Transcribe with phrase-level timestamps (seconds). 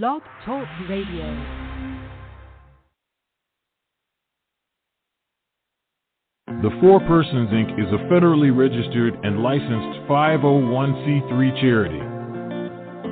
[0.00, 1.26] Blog Talk Radio.
[6.46, 7.78] The Four Persons Inc.
[7.78, 12.00] is a federally registered and licensed 501c3 charity.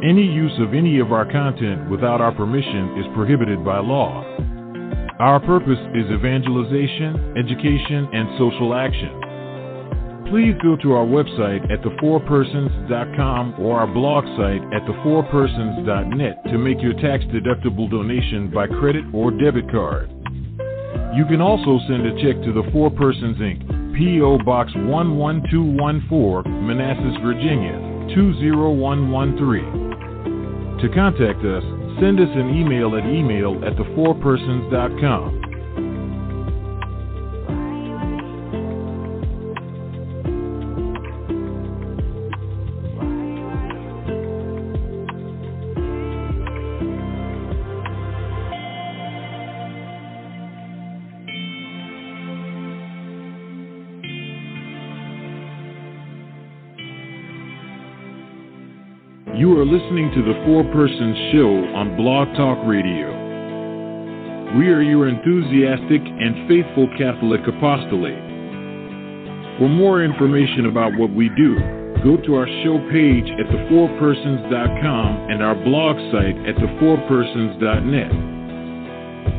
[0.08, 4.24] Any use of any of our content without our permission is prohibited by law.
[5.18, 9.29] Our purpose is evangelization, education, and social action.
[10.30, 16.80] Please go to our website at thefourpersons.com or our blog site at thefourpersons.net to make
[16.80, 20.08] your tax deductible donation by credit or debit card.
[21.16, 24.38] You can also send a check to the Four Persons Inc., P.O.
[24.44, 27.80] Box 11214, Manassas, Virginia
[28.14, 30.78] 20113.
[30.78, 31.64] To contact us,
[31.98, 35.39] send us an email at email at thefourpersons.com.
[60.20, 63.08] to the Four Persons Show on Blog Talk Radio.
[64.58, 68.20] We are your enthusiastic and faithful Catholic apostolate.
[69.56, 71.56] For more information about what we do,
[72.04, 78.12] go to our show page at thefourpersons.com and our blog site at thefourpersons.net.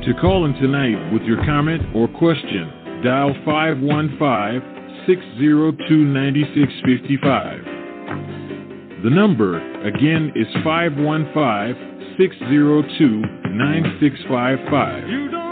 [0.05, 2.71] To call in tonight with your comment or question,
[3.03, 7.65] dial 515 602 9655.
[9.03, 15.50] The number, again, is 515 602 9655.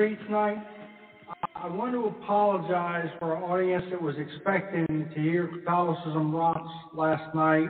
[0.00, 0.58] It to the streets night.
[1.54, 7.34] I want to apologize for our audience that was expecting to hear Catholicism Rocks last
[7.34, 7.68] night.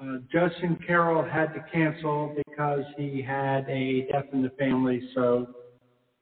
[0.00, 5.48] Uh, Judson Carroll had to cancel because he had a death in the family, so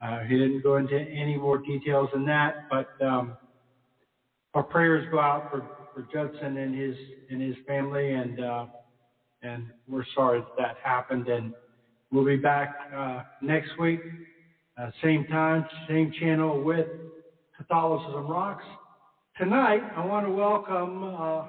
[0.01, 2.69] uh, he didn't go into any more details than that.
[2.71, 3.37] But um,
[4.55, 6.97] our prayers go out for, for Judson and his
[7.31, 8.67] and his family, and uh,
[9.43, 11.29] and we're sorry that that happened.
[11.29, 11.53] And
[12.11, 14.01] we'll be back uh, next week,
[14.81, 16.87] uh, same time, same channel with
[17.57, 18.65] Catholicism Rocks.
[19.37, 21.45] Tonight, I want to welcome uh,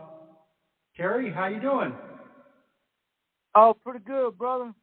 [0.98, 1.32] Terry.
[1.32, 1.94] How you doing?
[3.56, 4.74] Oh, pretty good, brother.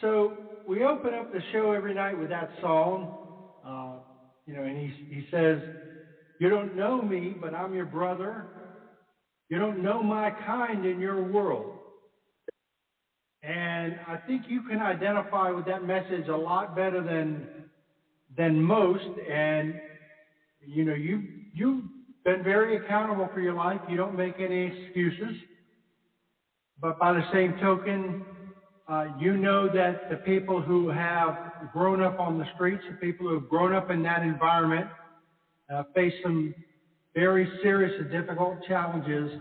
[0.00, 0.36] So
[0.68, 3.14] we open up the show every night with that song,
[3.64, 3.98] uh,
[4.46, 5.58] you know, and he he says,
[6.38, 8.44] "You don't know me, but I'm your brother.
[9.48, 11.78] You don't know my kind in your world."
[13.46, 17.46] And I think you can identify with that message a lot better than
[18.36, 19.04] than most.
[19.30, 19.74] And
[20.66, 21.22] you know, you
[21.54, 21.84] you've
[22.24, 23.80] been very accountable for your life.
[23.88, 25.36] You don't make any excuses.
[26.80, 28.24] But by the same token,
[28.88, 31.36] uh, you know that the people who have
[31.72, 34.88] grown up on the streets, the people who have grown up in that environment,
[35.72, 36.52] uh, face some
[37.14, 39.40] very serious and difficult challenges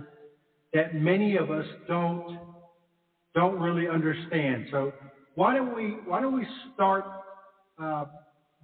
[0.74, 2.55] that many of us don't
[3.36, 4.68] don't really understand.
[4.72, 4.94] So
[5.36, 7.06] why don't we why don't we start
[7.78, 8.06] uh,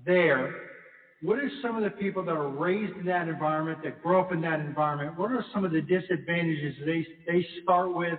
[0.05, 0.55] there?
[1.21, 4.31] What are some of the people that are raised in that environment, that grow up
[4.31, 5.19] in that environment?
[5.19, 8.17] What are some of the disadvantages they they start with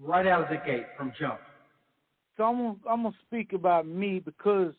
[0.00, 1.40] right out of the gate from jump?
[2.36, 4.72] So I'm gonna, I'm gonna speak about me because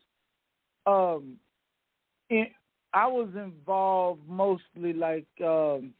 [0.87, 1.35] um,
[2.29, 2.47] in,
[2.93, 5.93] I was involved mostly like um,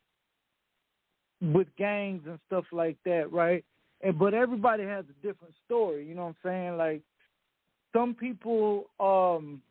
[1.42, 3.64] with gangs and stuff like that, right?
[4.02, 6.06] And but everybody has a different story.
[6.06, 6.78] You know what I'm saying?
[6.78, 7.02] Like
[7.94, 9.62] some people, um,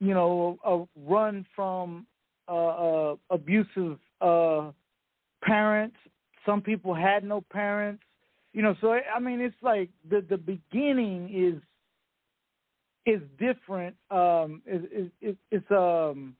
[0.00, 2.06] you know, uh, run from
[2.48, 4.70] uh, uh, abusive uh,
[5.42, 5.96] parents.
[6.44, 8.02] Some people had no parents.
[8.52, 11.62] You know, so I mean, it's like the the beginning is
[13.06, 13.96] is different.
[14.10, 16.34] Um, is is it's um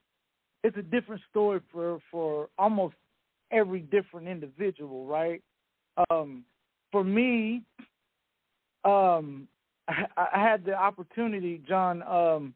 [0.65, 2.95] it's a different story for for almost
[3.51, 5.43] every different individual, right?
[6.11, 6.45] Um,
[6.91, 7.63] for me,
[8.85, 9.49] um,
[9.89, 12.55] I, I had the opportunity, John, um,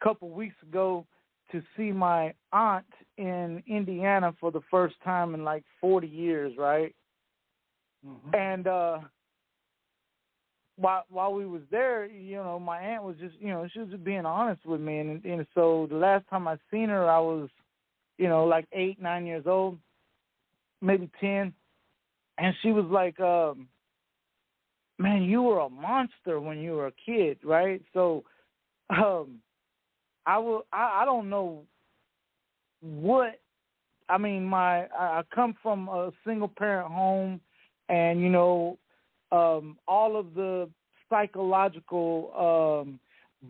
[0.00, 1.06] a couple weeks ago,
[1.52, 2.86] to see my aunt
[3.18, 6.94] in Indiana for the first time in like 40 years, right?
[8.06, 8.34] Mm-hmm.
[8.34, 8.98] And uh
[10.76, 13.90] while while we was there, you know, my aunt was just, you know, she was
[13.90, 17.18] just being honest with me, and and so the last time I seen her, I
[17.18, 17.48] was,
[18.18, 19.78] you know, like eight, nine years old,
[20.80, 21.52] maybe ten,
[22.42, 23.68] and she was like, um,
[24.98, 28.24] "Man, you were a monster when you were a kid, right?" So,
[28.90, 29.38] um,
[30.26, 31.62] I will, I, I don't know
[32.80, 33.40] what,
[34.08, 37.40] I mean, my I come from a single parent home,
[37.88, 38.76] and you know,
[39.30, 40.68] um, all of the
[41.08, 42.98] psychological um,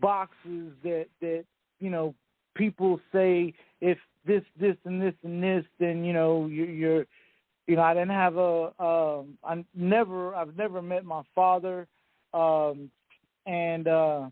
[0.01, 1.45] boxes that that
[1.81, 2.15] you know
[2.55, 3.97] people say if
[4.27, 7.07] this this and this and this then you know you're, you're
[7.73, 11.87] you know I didn't have a um, I never I've never met my father
[12.35, 12.91] um,
[13.47, 14.29] and uh,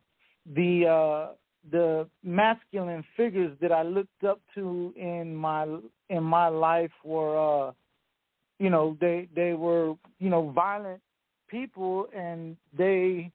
[0.55, 1.35] the uh,
[1.71, 5.67] the masculine figures that I looked up to in my
[6.11, 7.73] in my life were uh,
[8.59, 11.01] you know they they were you know violent
[11.49, 13.33] people and they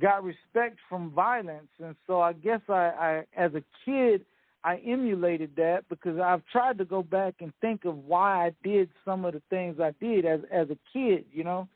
[0.00, 1.68] got respect from violence.
[1.80, 4.22] And so i guess i i as a kid
[4.66, 8.90] i emulated that because i've tried to go back and think of why i did
[9.04, 11.68] some of the things i did as as a kid you know?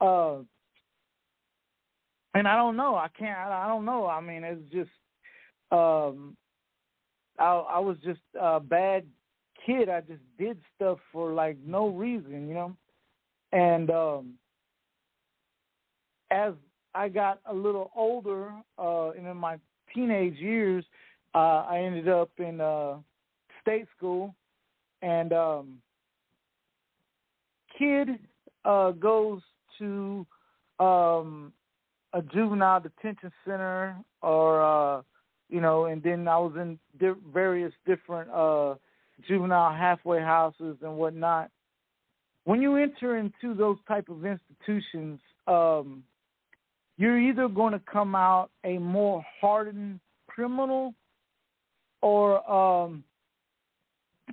[0.00, 0.42] Uh
[2.34, 2.94] and i don't know.
[2.96, 4.06] I can't i, don't know.
[4.06, 4.90] I mean it's just
[5.70, 6.36] um
[7.38, 9.04] i i was just a bad
[9.64, 9.88] kid.
[9.88, 12.76] I just did stuff for like no reason you know?
[13.52, 14.34] And um
[16.30, 16.54] as
[16.94, 19.58] I got a little older, uh, and in my
[19.94, 20.84] teenage years,
[21.34, 22.96] uh, I ended up in uh,
[23.60, 24.34] state school,
[25.02, 25.78] and um,
[27.78, 28.08] kid
[28.64, 29.40] uh, goes
[29.78, 30.26] to
[30.78, 31.52] um,
[32.12, 35.02] a juvenile detention center, or uh,
[35.48, 38.74] you know, and then I was in di- various different uh,
[39.28, 41.50] juvenile halfway houses and whatnot.
[42.44, 46.02] When you enter into those type of institutions, um,
[46.96, 50.94] you're either going to come out a more hardened criminal
[52.02, 53.04] or um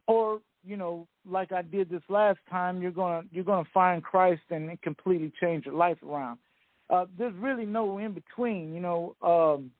[0.07, 4.41] or you know, like I did this last time, you're gonna you're gonna find Christ
[4.49, 6.39] and completely change your life around.
[6.89, 9.15] Uh, there's really no in between, you know.
[9.21, 9.71] Um,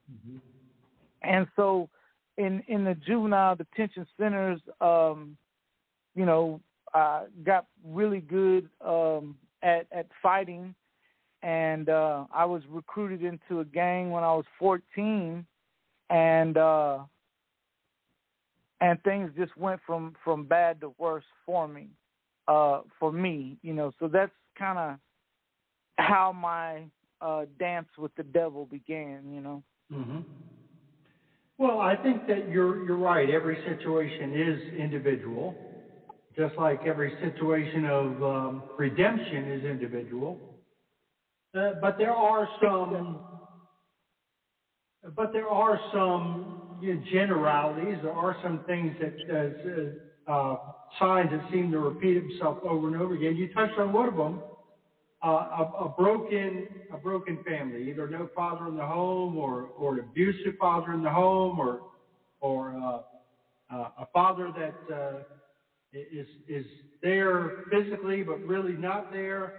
[1.22, 1.89] and so,
[2.38, 5.38] in in the juvenile detention centers, um,
[6.15, 6.62] you know,
[6.94, 10.74] I got really good um, at at fighting,
[11.44, 15.46] and uh, I was recruited into a gang when I was 14,
[16.10, 17.00] and uh,
[18.81, 21.88] and things just went from from bad to worse for me,
[22.48, 23.91] uh, for me, you know.
[24.00, 24.98] So that's kind of
[25.98, 26.84] how my
[27.22, 29.63] uh, dance with the devil began, you know.
[29.91, 30.19] hmm
[31.57, 33.29] Well, I think that you're you're right.
[33.29, 35.55] Every situation is individual,
[36.36, 40.39] just like every situation of um, redemption is individual.
[41.57, 43.19] Uh, but there are some,
[45.15, 46.66] but there are some
[47.12, 47.98] generalities.
[48.03, 50.57] There are some things that uh, uh,
[51.00, 53.36] signs that seem to repeat themselves over and over again.
[53.36, 54.41] You touched on one of them
[55.24, 59.96] uh, a, a broken a broken family, either no father in the home or or
[59.96, 61.81] an abusive father in the home or
[62.39, 65.19] or uh, uh, a father that uh,
[65.93, 66.65] is is
[67.01, 69.53] there physically but really not there.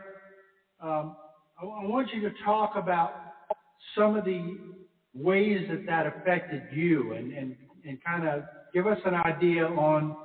[0.80, 1.16] Um,
[1.60, 3.14] I, I want you to talk about
[3.96, 4.58] some of the
[5.18, 7.56] ways that that affected you and and
[7.86, 10.16] and kind of give us an idea on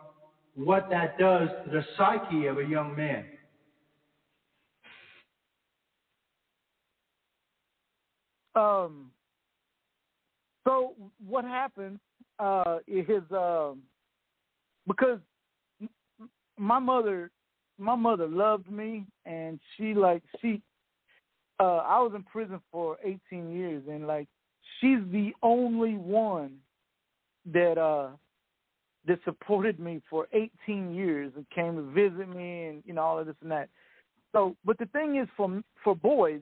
[0.56, 3.26] what that does to the psyche of a young man.
[8.56, 9.10] Um.
[10.66, 10.94] So
[11.28, 12.00] what happened
[12.40, 13.82] uh, is um,
[14.88, 15.20] because
[16.58, 17.32] my mother,
[17.78, 20.62] my mother loved me, and she like she.
[21.60, 24.28] Uh, I was in prison for 18 years, and like
[24.84, 26.58] she's the only one
[27.52, 28.10] that uh
[29.06, 33.20] that supported me for 18 years and came to visit me, and you know all
[33.20, 33.70] of this and that.
[34.32, 36.42] So, but the thing is, for for boys,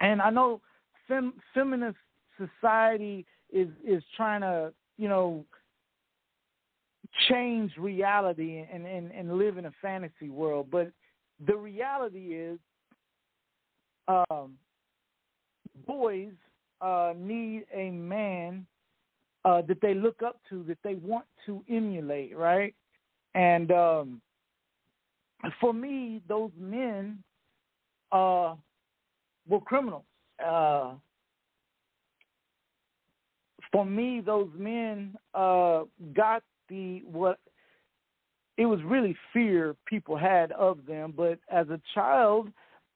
[0.00, 0.60] and I know
[1.08, 1.98] fem, feminist
[2.36, 5.44] society is is trying to you know
[7.28, 10.90] change reality and, and and live in a fantasy world, but
[11.46, 12.58] the reality is,
[14.08, 14.54] um,
[15.86, 16.32] boys
[16.80, 18.66] uh, need a man
[19.44, 22.74] uh, that they look up to, that they want to emulate, right?
[23.34, 24.20] And um,
[25.60, 27.22] for me, those men
[28.12, 28.54] uh,
[29.48, 30.04] were criminals.
[30.44, 30.94] Uh,
[33.72, 35.82] for me, those men uh,
[36.14, 37.38] got the what
[38.56, 42.48] it was really fear people had of them, but as a child,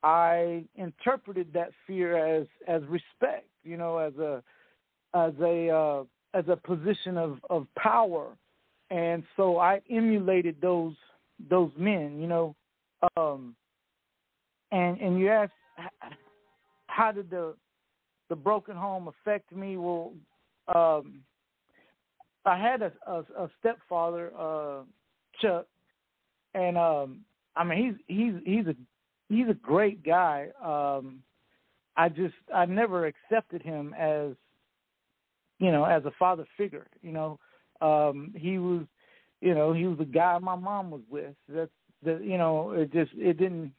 [0.03, 4.43] I interpreted that fear as as respect, you know, as a
[5.13, 6.03] as a uh,
[6.33, 8.35] as a position of of power,
[8.89, 10.95] and so I emulated those
[11.49, 12.55] those men, you know,
[13.15, 13.55] um,
[14.71, 15.51] and and you ask
[16.87, 17.55] how did the
[18.29, 19.77] the broken home affect me?
[19.77, 20.13] Well,
[20.73, 21.21] um,
[22.45, 24.83] I had a, a, a stepfather, uh,
[25.41, 25.67] Chuck,
[26.53, 27.21] and um,
[27.55, 28.75] I mean he's he's he's a
[29.31, 30.47] he's a great guy.
[30.63, 31.21] Um,
[31.97, 34.31] I just I never accepted him as
[35.59, 36.87] you know as a father figure.
[37.01, 37.39] You know,
[37.81, 38.83] um, he was
[39.41, 41.35] you know he was the guy my mom was with.
[41.49, 41.71] That's
[42.03, 43.73] the you know it just it didn't.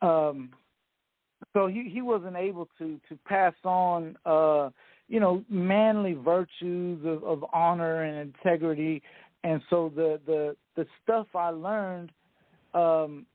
[0.00, 0.50] Um,
[1.52, 4.70] so he he wasn't able to to pass on uh
[5.08, 9.02] you know manly virtues of, of honor and integrity
[9.44, 12.10] and so the the the stuff i learned
[12.74, 13.26] um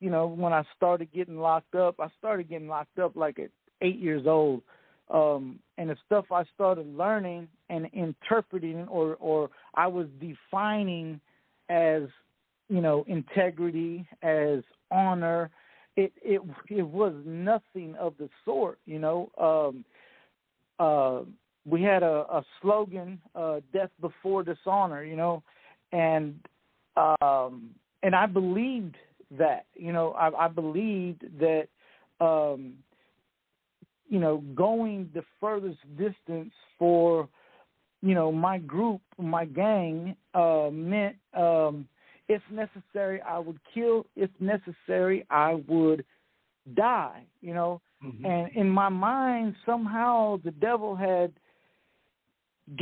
[0.00, 3.50] you know when i started getting locked up i started getting locked up like at
[3.82, 4.62] eight years old.
[5.10, 11.20] Um and the stuff i started learning and interpreting or or i was defining
[11.68, 12.02] as
[12.68, 15.50] you know integrity as honor
[15.96, 19.30] it it it was nothing of the sort you know.
[19.38, 19.84] Um
[20.78, 21.22] uh
[21.66, 25.42] we had a, a slogan uh death before dishonor you know.
[25.92, 26.38] And
[26.96, 27.70] um
[28.02, 28.96] and i believed
[29.38, 31.68] that you know i i believed that
[32.20, 32.74] um
[34.08, 37.28] you know going the furthest distance for
[38.02, 41.86] you know my group my gang uh meant um
[42.28, 46.04] if necessary I would kill if necessary I would
[46.74, 48.24] die you know Mhm.
[48.24, 51.32] and in my mind somehow the devil had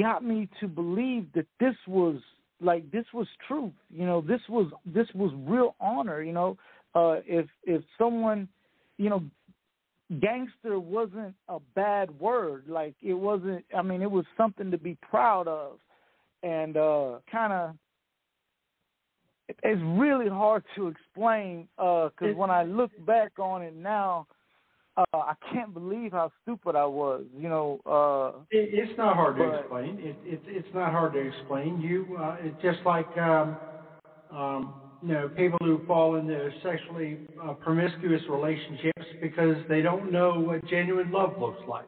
[0.01, 2.21] got me to believe that this was
[2.61, 6.57] like this was truth you know this was this was real honor you know.
[6.95, 8.49] Uh if if someone
[8.97, 9.23] you know
[10.21, 14.97] gangster wasn't a bad word like it wasn't i mean it was something to be
[15.03, 15.79] proud of.
[16.43, 17.75] And uh kind of
[19.63, 24.27] it's really hard to explain because It- when I look back on it now,
[24.99, 27.25] uh, I can't believe how stupid I was.
[27.37, 29.99] You know, uh, It, it's not hard to explain.
[30.01, 31.81] It, it, it's not hard to explain.
[31.81, 33.57] You, uh, it's just like, um,
[34.33, 40.41] um, you know, people who fall into sexually uh, promiscuous relationships because they don't know
[40.41, 41.87] what genuine love looks like.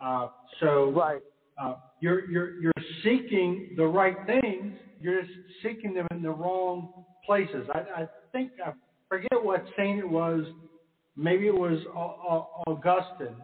[0.00, 0.28] Uh,
[0.60, 1.22] so, right.
[1.60, 4.74] uh, you're, you're, you're seeking the right things.
[5.00, 7.66] You're just seeking them in the wrong places.
[7.74, 8.72] I, I think, I
[9.08, 10.44] forget what saint it was.
[11.16, 13.36] Maybe it was Au- Au- Augustine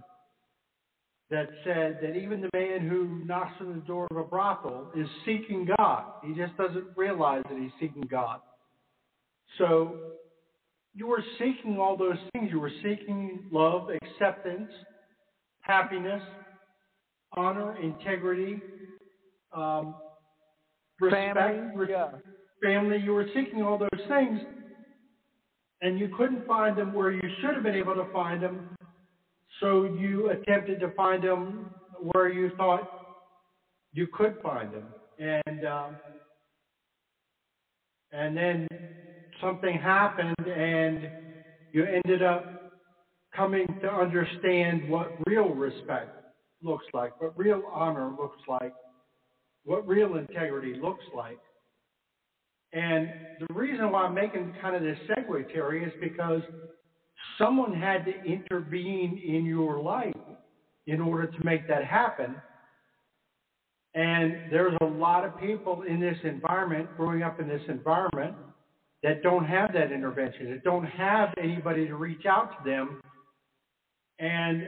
[1.31, 5.07] that said that even the man who knocks on the door of a brothel is
[5.27, 6.05] seeking God.
[6.25, 8.41] He just doesn't realize that he's seeking God.
[9.59, 9.97] So
[10.95, 12.51] you were seeking all those things.
[12.51, 14.71] You were seeking love, acceptance,
[15.61, 16.23] happiness,
[17.37, 18.61] honor, integrity,
[19.53, 19.95] um,
[21.01, 22.09] respect, Family, yeah.
[22.63, 22.99] family.
[22.99, 24.41] You were seeking all those things,
[25.83, 28.77] and you couldn't find them where you should have been able to find them.
[29.61, 31.71] So you attempted to find them
[32.13, 32.89] where you thought
[33.93, 34.85] you could find them,
[35.19, 35.97] and um,
[38.13, 38.69] and then
[39.41, 41.11] something happened, and
[41.73, 42.73] you ended up
[43.35, 46.11] coming to understand what real respect
[46.63, 48.73] looks like, what real honor looks like,
[49.65, 51.39] what real integrity looks like.
[52.73, 53.11] And
[53.41, 56.43] the reason why I'm making kind of this segue, Terry, is because
[57.39, 60.13] someone had to intervene in your life
[60.87, 62.35] in order to make that happen.
[63.95, 68.35] And there's a lot of people in this environment, growing up in this environment,
[69.03, 73.01] that don't have that intervention, that don't have anybody to reach out to them.
[74.19, 74.67] And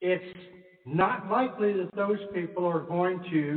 [0.00, 0.38] it's
[0.84, 3.56] not likely that those people are going to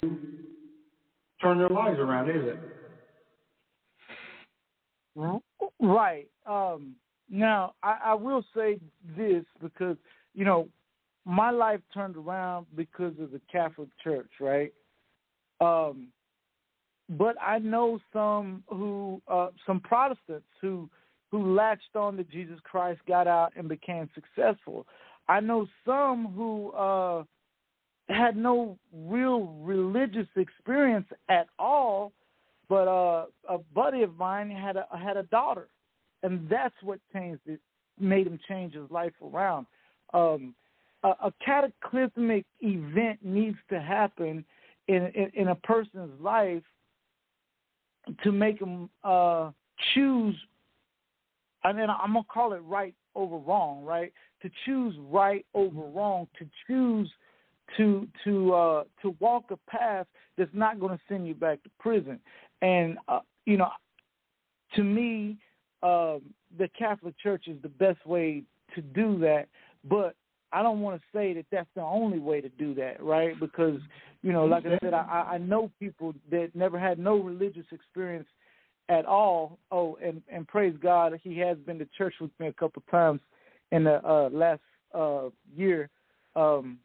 [1.41, 2.59] turn their lives around, is it?
[5.79, 6.27] Right.
[6.45, 6.95] Um,
[7.29, 8.79] now, I, I will say
[9.17, 9.97] this because,
[10.33, 10.67] you know,
[11.25, 14.73] my life turned around because of the Catholic Church, right?
[15.59, 16.07] Um,
[17.09, 20.89] but I know some who, uh, some Protestants who,
[21.29, 24.85] who latched on to Jesus Christ, got out, and became successful.
[25.27, 27.23] I know some who uh,
[28.09, 32.11] had no real religious experience at all,
[32.71, 35.67] but uh, a buddy of mine had a had a daughter,
[36.23, 37.59] and that's what changed it,
[37.99, 39.65] made him change his life around.
[40.13, 40.55] Um,
[41.03, 44.45] a, a cataclysmic event needs to happen
[44.87, 46.63] in, in in a person's life
[48.23, 49.51] to make them uh,
[49.93, 50.37] choose.
[51.65, 54.13] And then I'm gonna call it right over wrong, right?
[54.43, 57.11] To choose right over wrong, to choose
[57.75, 60.07] to to uh, to walk a path
[60.37, 62.19] that's not going to send you back to prison.
[62.61, 63.69] And uh, you know,
[64.75, 65.37] to me,
[65.83, 66.21] um,
[66.57, 68.43] the Catholic Church is the best way
[68.75, 69.47] to do that.
[69.83, 70.15] But
[70.53, 73.39] I don't want to say that that's the only way to do that, right?
[73.39, 73.79] Because
[74.21, 78.27] you know, like I said, I, I know people that never had no religious experience
[78.89, 79.57] at all.
[79.71, 83.21] Oh, and and praise God, he has been to church with me a couple times
[83.71, 84.61] in the uh, last
[84.93, 85.89] uh, year.
[86.35, 86.77] Um,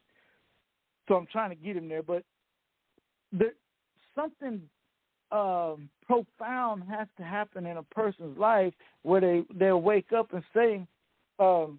[1.09, 2.23] so I'm trying to get him there, but
[3.33, 3.53] there,
[4.15, 4.61] something
[5.33, 10.43] um, profound has to happen in a person's life where they they'll wake up and
[10.55, 10.87] say,
[11.39, 11.79] um,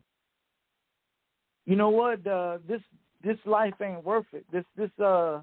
[1.65, 2.25] "You know what?
[2.25, 2.81] Uh, this
[3.23, 4.45] this life ain't worth it.
[4.51, 5.41] This this uh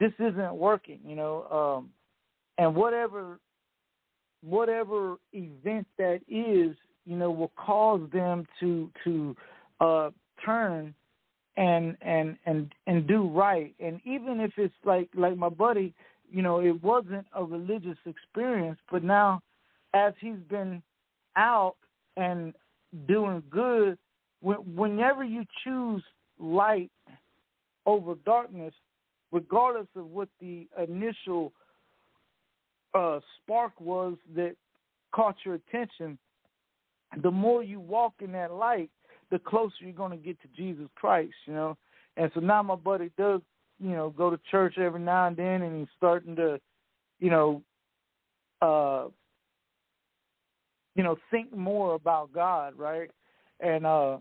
[0.00, 1.90] this isn't working." You know, um,
[2.58, 3.38] and whatever
[4.42, 6.76] whatever event that is,
[7.06, 9.36] you know, will cause them to to
[9.80, 10.10] uh,
[10.44, 10.94] turn
[11.56, 13.74] and and and and do right.
[13.80, 15.94] And even if it's like like my buddy,
[16.30, 19.40] you know, it wasn't a religious experience, but now
[19.94, 20.82] as he's been
[21.36, 21.76] out
[22.16, 22.52] and
[23.06, 23.96] doing good,
[24.40, 26.02] when, whenever you choose
[26.38, 26.90] light
[27.86, 28.74] over darkness,
[29.32, 31.52] regardless of what the initial
[32.94, 34.54] uh, spark was that
[35.12, 36.18] caught your attention,
[37.22, 38.90] the more you walk in that light,
[39.34, 41.76] the closer you're going to get to Jesus Christ, you know.
[42.16, 43.40] And so now my buddy does,
[43.80, 46.60] you know, go to church every now and then, and he's starting to,
[47.18, 47.60] you know,
[48.62, 49.08] uh,
[50.94, 53.10] you know, think more about God, right?
[53.58, 54.18] And uh,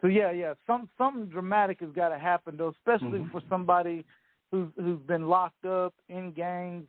[0.00, 3.30] so yeah, yeah, some something dramatic has got to happen though, especially Mhm.
[3.30, 4.04] for somebody
[4.50, 6.88] who's who's been locked up in gangs.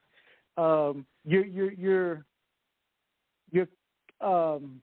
[0.57, 2.25] Um, your your your
[3.51, 3.67] your
[4.19, 4.81] um,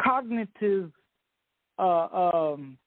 [0.00, 0.90] cognitive
[1.78, 2.78] uh, um,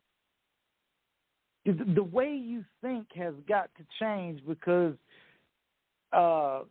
[1.66, 4.96] the, the way you think has got to change because
[6.12, 6.62] uh,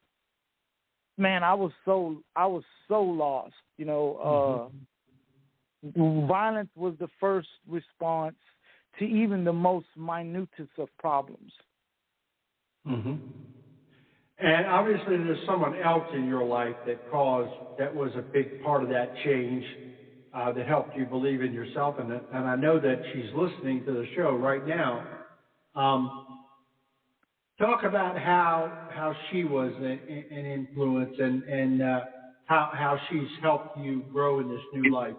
[1.16, 3.54] man, I was so I was so lost.
[3.76, 4.70] You know,
[5.84, 8.36] uh, violence was the first response
[8.98, 11.52] to even the most minutest of problems.
[12.86, 13.14] hmm
[14.38, 18.82] And obviously, there's someone else in your life that caused that was a big part
[18.82, 19.64] of that change
[20.34, 21.96] uh, that helped you believe in yourself.
[21.98, 25.06] And and I know that she's listening to the show right now.
[25.74, 26.40] Um,
[27.58, 32.00] talk about how how she was an, an influence and and uh,
[32.46, 35.14] how how she's helped you grow in this new life.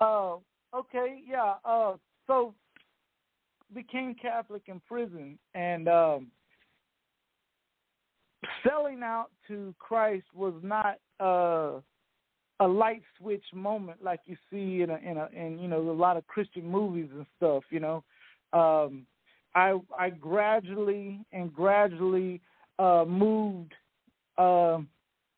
[0.00, 0.36] Uh,
[0.74, 1.54] okay, yeah.
[1.64, 1.94] Uh,
[2.26, 2.54] so
[3.74, 6.28] became Catholic in prison, and um,
[8.66, 11.80] selling out to Christ was not uh,
[12.60, 15.92] a light switch moment like you see in a, in a in you know a
[15.92, 17.64] lot of Christian movies and stuff.
[17.70, 18.04] You know,
[18.52, 19.06] um,
[19.54, 22.40] I I gradually and gradually
[22.78, 23.72] uh, moved
[24.38, 24.78] uh,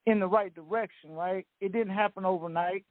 [0.07, 1.13] in the right direction.
[1.13, 2.85] Right, it didn't happen overnight.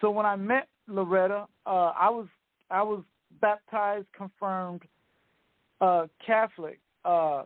[0.00, 2.26] So when I met Loretta, uh, I was
[2.70, 3.02] I was
[3.40, 4.82] baptized, confirmed
[5.80, 7.44] uh, Catholic, uh,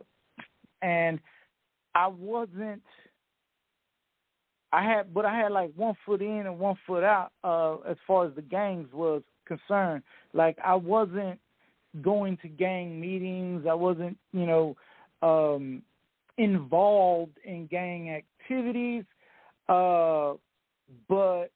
[0.81, 1.19] and
[1.95, 2.83] I wasn't.
[4.73, 7.95] I had, but I had like one foot in and one foot out uh, as
[8.07, 10.01] far as the gangs was concerned.
[10.33, 11.39] Like I wasn't
[12.01, 13.67] going to gang meetings.
[13.69, 14.75] I wasn't, you know,
[15.21, 15.83] um,
[16.39, 19.03] involved in gang activities.
[19.69, 20.33] Uh,
[21.07, 21.51] but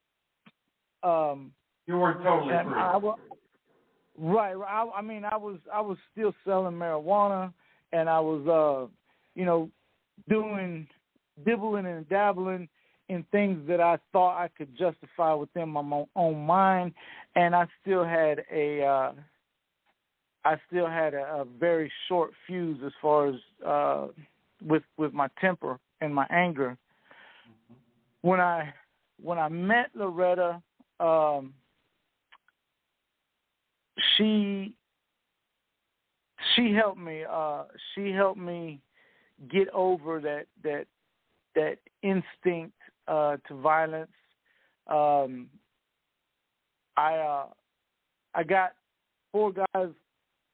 [1.02, 1.52] um,
[1.88, 2.74] You weren't totally free.
[2.76, 3.00] I,
[4.20, 4.54] right.
[4.54, 4.56] right.
[4.70, 7.52] I, I mean, I was I was still selling marijuana,
[7.94, 8.94] and I was, uh,
[9.34, 9.72] you know,
[10.30, 10.88] doing
[11.46, 12.70] dibbling and dabbling
[13.10, 16.94] in things that I thought I could justify within my own mind,
[17.36, 19.12] and I still had a, uh,
[20.46, 24.08] I still had a, a very short fuse as far as uh,
[24.66, 26.78] with with my temper and my anger.
[28.22, 28.74] When I
[29.22, 30.62] when I met Loretta.
[31.00, 31.54] Um,
[34.16, 34.74] she
[36.56, 38.80] she helped me uh she helped me
[39.52, 40.86] get over that that
[41.56, 42.76] that instinct
[43.08, 44.12] uh to violence.
[44.88, 45.48] Um
[46.96, 47.46] i uh
[48.34, 48.72] i got
[49.32, 49.90] four guys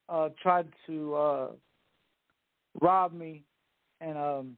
[0.10, 1.48] uh tried to uh
[2.82, 3.44] rob me
[4.02, 4.58] and um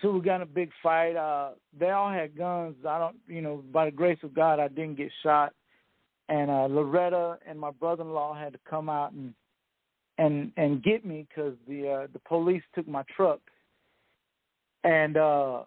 [0.00, 1.16] so we got in a big fight.
[1.16, 2.76] Uh they all had guns.
[2.88, 5.52] I don't you know by the grace of god i didn't get shot.
[6.28, 9.34] And uh Loretta and my brother-in-law had to come out and
[10.18, 13.40] and and get me because the uh, the police took my truck.
[14.84, 15.62] And uh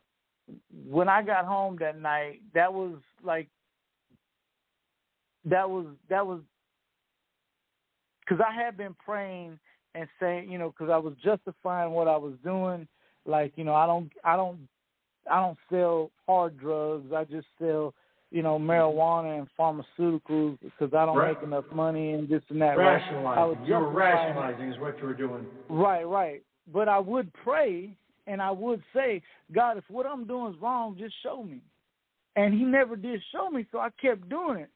[0.88, 3.48] when I got home that night, that was like
[5.50, 6.42] that was that was
[8.22, 9.60] because I had been praying
[9.94, 12.88] and saying, you know, because I was justifying what I was doing.
[13.26, 14.68] Like, you know, I don't I don't
[15.32, 17.12] I don't sell hard drugs.
[17.14, 17.94] I just sell
[18.32, 21.38] you know, marijuana and pharmaceuticals because I don't Right.
[21.40, 22.78] make enough money and this and that.
[22.78, 22.86] right?
[22.88, 23.66] I was Rationalizing.
[23.66, 25.48] You were rationalizing is what you were doing.
[25.70, 26.44] Right, right.
[26.74, 27.96] But I would pray
[28.28, 29.22] and I would say,
[29.54, 31.62] God, if what I'm doing is wrong, just show me.
[32.36, 34.70] And he never did show me, so I kept doing it.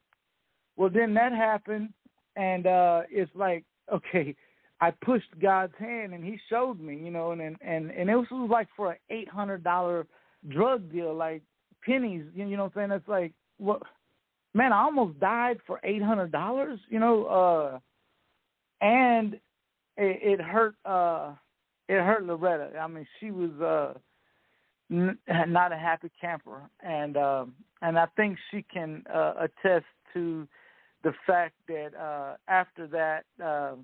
[0.76, 1.92] Well, then that happened,
[2.36, 4.34] and uh it's like, okay,
[4.80, 8.16] I pushed God's hand, and He showed me, you know, and and and, and it
[8.16, 10.06] was like for an eight hundred dollar
[10.48, 11.42] drug deal, like
[11.84, 12.92] pennies, you know what I'm saying?
[12.92, 13.82] It's like, what?
[14.54, 17.78] Man, I almost died for eight hundred dollars, you know, uh,
[18.84, 19.34] and
[19.96, 20.74] it, it hurt.
[20.84, 21.32] uh
[21.90, 22.78] It hurt Loretta.
[22.78, 23.94] I mean, she was uh
[24.90, 30.46] n- not a happy camper, and um, and I think she can uh, attest to
[31.02, 33.74] the fact that uh, after that, uh,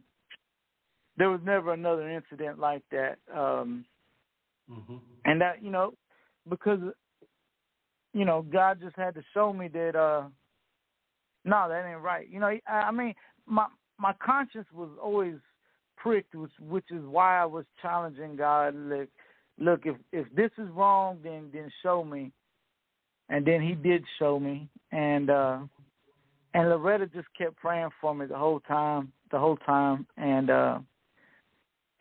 [1.17, 3.19] there was never another incident like that.
[3.35, 3.85] Um,
[4.71, 5.95] hmm and that you know
[6.49, 6.79] because
[8.13, 10.29] you know god just had to show me that uh
[11.45, 13.15] no that ain't right you know i, I mean
[13.47, 13.67] my
[13.99, 15.35] my conscience was always
[16.07, 19.09] pricked which which is why i was challenging god like
[19.59, 22.33] look if if this is wrong then then show me.
[23.29, 24.69] And then he did show me.
[24.93, 25.59] And uh
[26.55, 30.07] and loretta just kept praying for me the whole time the whole time.
[30.17, 30.79] And uh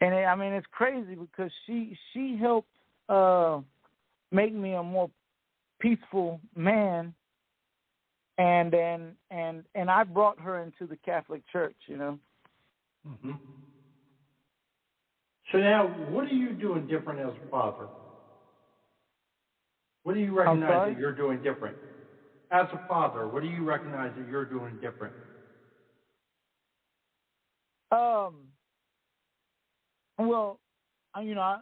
[0.01, 2.69] and it, I mean it's crazy because she she helped
[3.09, 3.59] uh
[4.31, 5.09] make me a more
[5.79, 7.13] peaceful man.
[8.37, 12.19] And and and and I brought her into the Catholic Church, you know.
[13.05, 13.31] hmm
[15.51, 17.87] So now, what are you doing different as a father?
[20.03, 21.77] What do you recognize that you're doing different?
[22.51, 25.13] As a father, what do you recognize that you're doing different?
[27.91, 28.35] Um
[30.17, 30.59] well,
[31.13, 31.59] I- you know, I,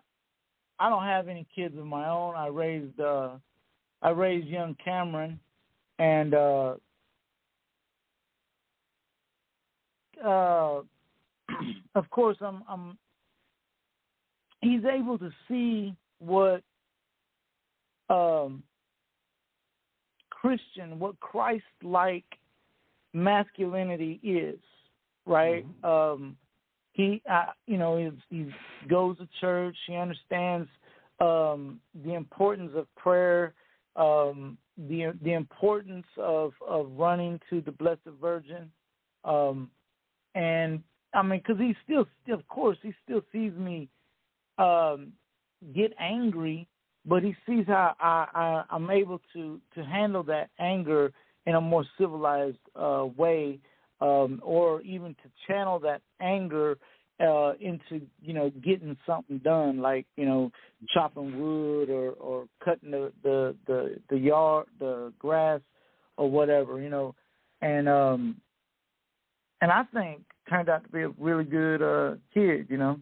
[0.79, 2.35] I don't have any kids of my own.
[2.35, 3.37] I raised uh
[4.01, 5.39] I raised young Cameron
[5.99, 6.75] and uh
[10.23, 10.81] uh
[11.95, 12.97] of course I'm I'm
[14.63, 16.61] he's able to see what
[18.09, 18.63] um
[20.29, 22.25] Christian, what Christ like
[23.13, 24.59] masculinity is,
[25.25, 25.65] right?
[25.83, 26.35] Um
[26.93, 27.97] he uh, you know
[28.29, 28.51] he, he
[28.87, 30.69] goes to church he understands
[31.19, 33.53] um the importance of prayer
[33.95, 34.57] um
[34.89, 38.71] the the importance of of running to the blessed virgin
[39.25, 39.69] um
[40.35, 40.81] and
[41.13, 43.87] i mean cuz he still, still of course he still sees me
[44.57, 45.11] um
[45.73, 46.67] get angry
[47.05, 51.11] but he sees how i i i'm able to to handle that anger
[51.45, 53.59] in a more civilized uh way
[54.03, 56.77] um, or even to channel that anger
[57.19, 60.51] uh, into you know getting something done, like you know
[60.93, 65.61] chopping wood or or cutting the the the, the yard the grass
[66.17, 67.15] or whatever, you know,
[67.61, 68.35] and um
[69.61, 72.99] and I think turned out to be a really good uh kid, you know.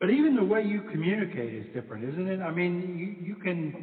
[0.00, 2.40] But even the way you communicate is different, isn't it?
[2.40, 3.74] I mean, you you can.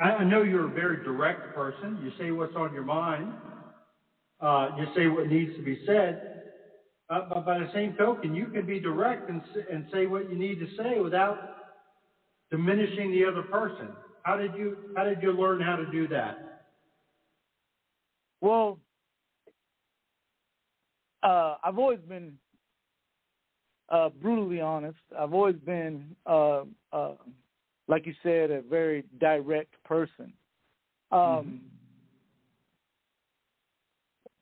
[0.00, 1.98] I know you're a very direct person.
[1.98, 3.34] You say what's on your mind.
[4.40, 6.20] Uh, you say what needs to be said.
[7.10, 10.36] Uh, but by the same token, you can be direct and and say what you
[10.36, 11.38] need to say without
[12.50, 13.96] diminishing the other person.
[14.22, 16.36] How did you How did you learn how to do that?
[18.40, 18.78] Well,
[21.22, 22.38] uh, I've always been
[23.92, 24.98] uh, brutally honest.
[25.16, 27.12] I've always been, uh, uh,
[27.86, 30.32] like you said, a very direct person.
[31.12, 31.60] Um,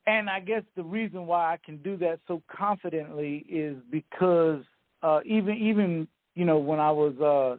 [0.06, 4.62] And I guess the reason why I can do that so confidently is because
[5.02, 7.58] uh, even even you know when I was uh,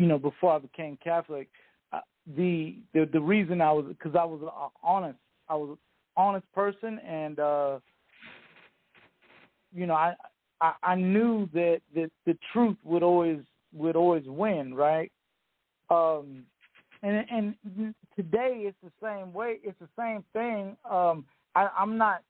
[0.00, 1.48] you know before I became Catholic,
[1.92, 2.00] uh,
[2.36, 5.18] the the the reason I was because I was uh, honest.
[5.48, 5.78] I was an
[6.16, 7.80] honest person, and uh,
[9.74, 10.14] you know I,
[10.60, 13.40] I I knew that that the truth would always
[13.72, 15.10] would always win, right?
[15.90, 16.44] Um,
[17.02, 19.58] and and today it's the same way.
[19.62, 20.76] It's the same thing.
[20.88, 22.22] Um, I, I'm not.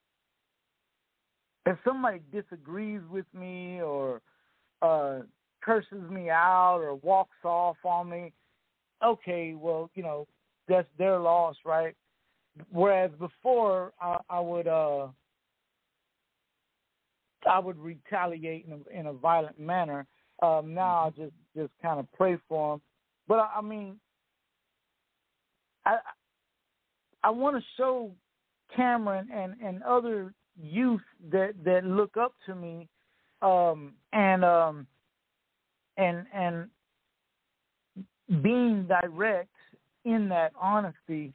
[1.67, 4.23] If somebody disagrees with me or
[4.81, 5.21] uh,
[5.61, 8.33] curses me out or walks off on me,
[9.05, 10.27] okay, well, you know,
[10.67, 11.95] that's their loss, right?
[12.71, 15.09] Whereas before, I, I would uh,
[17.49, 20.07] I would retaliate in a, in a violent manner.
[20.43, 22.81] Um, now I just just kind of pray for him.
[23.27, 23.99] But I, I mean,
[25.85, 25.99] I
[27.25, 28.13] I want to show
[28.75, 32.89] Cameron and and other youth that that look up to me,
[33.43, 34.87] um, and um,
[35.97, 36.69] and and
[38.43, 39.55] being direct
[40.05, 41.33] in that honesty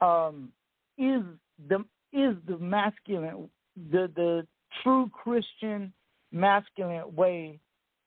[0.00, 0.50] um,
[0.96, 1.22] is
[1.68, 3.48] the is the masculine
[3.90, 4.46] the the
[4.82, 5.92] true Christian
[6.32, 7.58] masculine way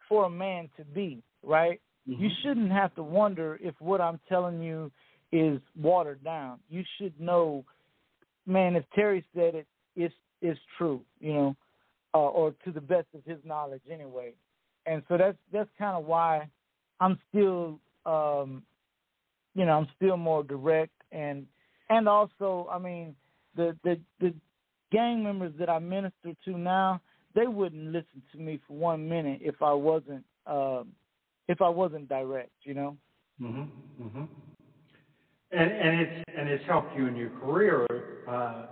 [0.08, 1.80] for a man to be right.
[2.06, 4.92] You shouldn't have to wonder if what I'm telling you
[5.32, 6.60] is watered down.
[6.70, 7.64] You should know,
[8.46, 8.76] man.
[8.76, 11.56] If Terry said it, it's it's true, you know,
[12.14, 14.34] uh, or to the best of his knowledge, anyway.
[14.86, 16.50] And so that's that's kind of why
[17.00, 18.64] I'm still, um,
[19.54, 21.46] you know, I'm still more direct and
[21.90, 23.16] and also, I mean,
[23.56, 24.34] the the the
[24.92, 27.02] gang members that I minister to now,
[27.34, 30.90] they wouldn't listen to me for one minute if I wasn't um,
[31.48, 32.98] if I wasn't direct, you know.
[33.40, 33.64] hmm
[34.02, 34.24] hmm
[35.52, 37.86] And and it's and it's helped you in your career
[38.28, 38.66] uh,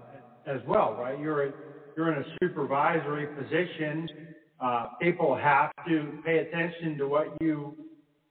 [0.46, 1.20] as well, right?
[1.20, 1.52] You're a,
[1.96, 4.08] you're in a supervisory position.
[4.60, 7.76] Uh, people have to pay attention to what you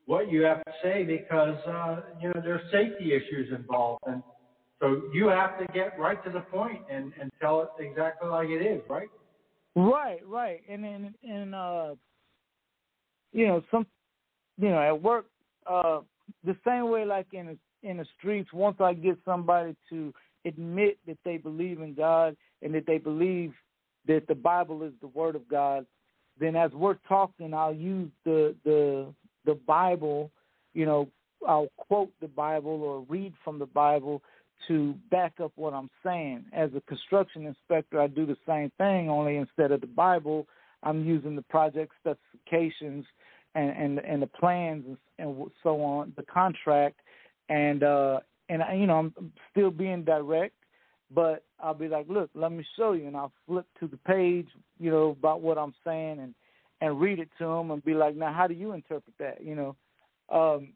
[0.06, 4.22] what you have to say because uh, you know there's safety issues involved, and
[4.80, 8.48] so you have to get right to the point and and tell it exactly like
[8.48, 9.08] it is, right?
[9.74, 10.60] Right, right.
[10.68, 11.94] And and and uh
[13.32, 13.86] you know, some
[14.56, 15.26] you know, at work,
[15.66, 16.00] uh
[16.44, 20.12] the same way like in in the streets, once I get somebody to
[20.44, 23.52] admit that they believe in God and that they believe
[24.06, 25.86] that the Bible is the word of God,
[26.38, 29.12] then as we're talking I'll use the the
[29.44, 30.30] the Bible,
[30.72, 31.08] you know,
[31.46, 34.22] I'll quote the Bible or read from the Bible
[34.66, 36.44] to back up what I'm saying.
[36.52, 40.46] As a construction inspector, I do the same thing, only instead of the Bible,
[40.82, 43.04] I'm using the project specifications
[43.54, 47.00] and and, and the plans and, and so on, the contract,
[47.48, 50.54] and uh, and you know I'm still being direct,
[51.14, 54.48] but I'll be like, look, let me show you, and I'll flip to the page,
[54.78, 56.34] you know, about what I'm saying and
[56.80, 59.54] and read it to them and be like, now how do you interpret that, you
[59.56, 59.76] know?
[60.28, 60.68] Um,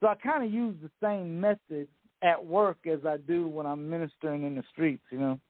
[0.00, 1.88] so I kind of use the same method
[2.22, 5.04] at work as I do when I'm ministering in the streets.
[5.10, 5.40] You know.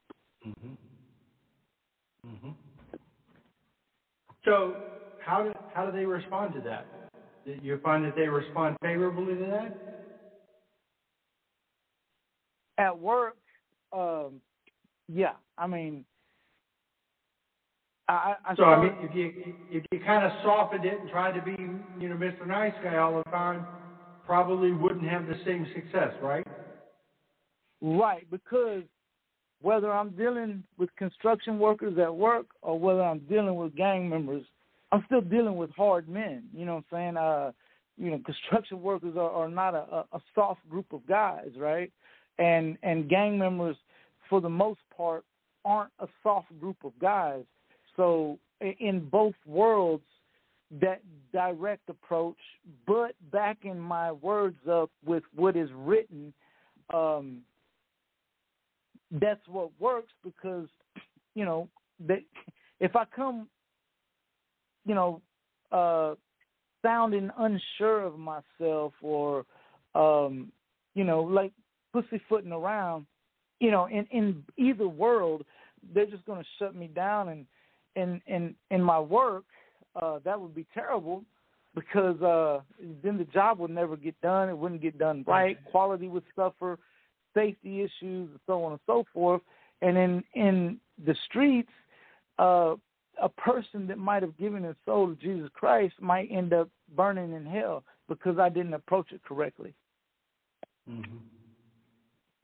[0.46, 0.76] Mhm.
[2.26, 2.54] Mhm.
[4.44, 4.76] So
[5.18, 6.86] how do how do they respond to that?
[7.44, 9.74] Do you find that they respond favorably to that?
[12.78, 13.36] At work,
[13.92, 14.40] um,
[15.08, 15.34] yeah.
[15.58, 16.04] I mean,
[18.08, 21.32] I, I So I mean, if you if you kind of softened it and tried
[21.32, 21.56] to be
[22.00, 22.46] you know Mr.
[22.46, 23.66] Nice Guy all the time,
[24.24, 26.46] probably wouldn't have the same success, right?
[27.82, 28.82] Right, because
[29.62, 34.44] whether I'm dealing with construction workers at work or whether I'm dealing with gang members,
[34.92, 36.44] I'm still dealing with hard men.
[36.54, 37.16] You know what I'm saying?
[37.16, 37.52] Uh,
[37.96, 41.92] you know, construction workers are, are not a, a, soft group of guys, right?
[42.38, 43.76] And and gang members,
[44.28, 45.24] for the most part,
[45.64, 47.44] aren't a soft group of guys.
[47.96, 50.04] So in both worlds,
[50.80, 52.36] that direct approach,
[52.86, 56.32] but backing my words up with what is written,
[56.94, 57.38] um,
[59.10, 60.68] that's what works because
[61.34, 61.68] you know
[62.06, 62.22] that
[62.78, 63.48] if I come,
[64.86, 65.20] you know,
[65.72, 66.14] uh,
[66.82, 69.44] sounding unsure of myself or
[69.94, 70.52] um,
[70.94, 71.52] you know, like
[71.92, 73.06] pussyfooting around,
[73.60, 75.44] you know, in in either world,
[75.94, 77.46] they're just going to shut me down and
[77.96, 79.44] and and in my work,
[80.00, 81.24] uh, that would be terrible
[81.74, 82.60] because uh,
[83.02, 84.48] then the job would never get done.
[84.48, 85.58] It wouldn't get done right.
[85.70, 86.78] Quality would suffer,
[87.34, 89.42] safety issues, and so on and so forth.
[89.82, 91.72] And in in the streets,
[92.38, 92.74] uh,
[93.20, 97.32] a person that might have given his soul to Jesus Christ might end up burning
[97.32, 99.74] in hell because I didn't approach it correctly.
[100.88, 101.16] Mm-hmm.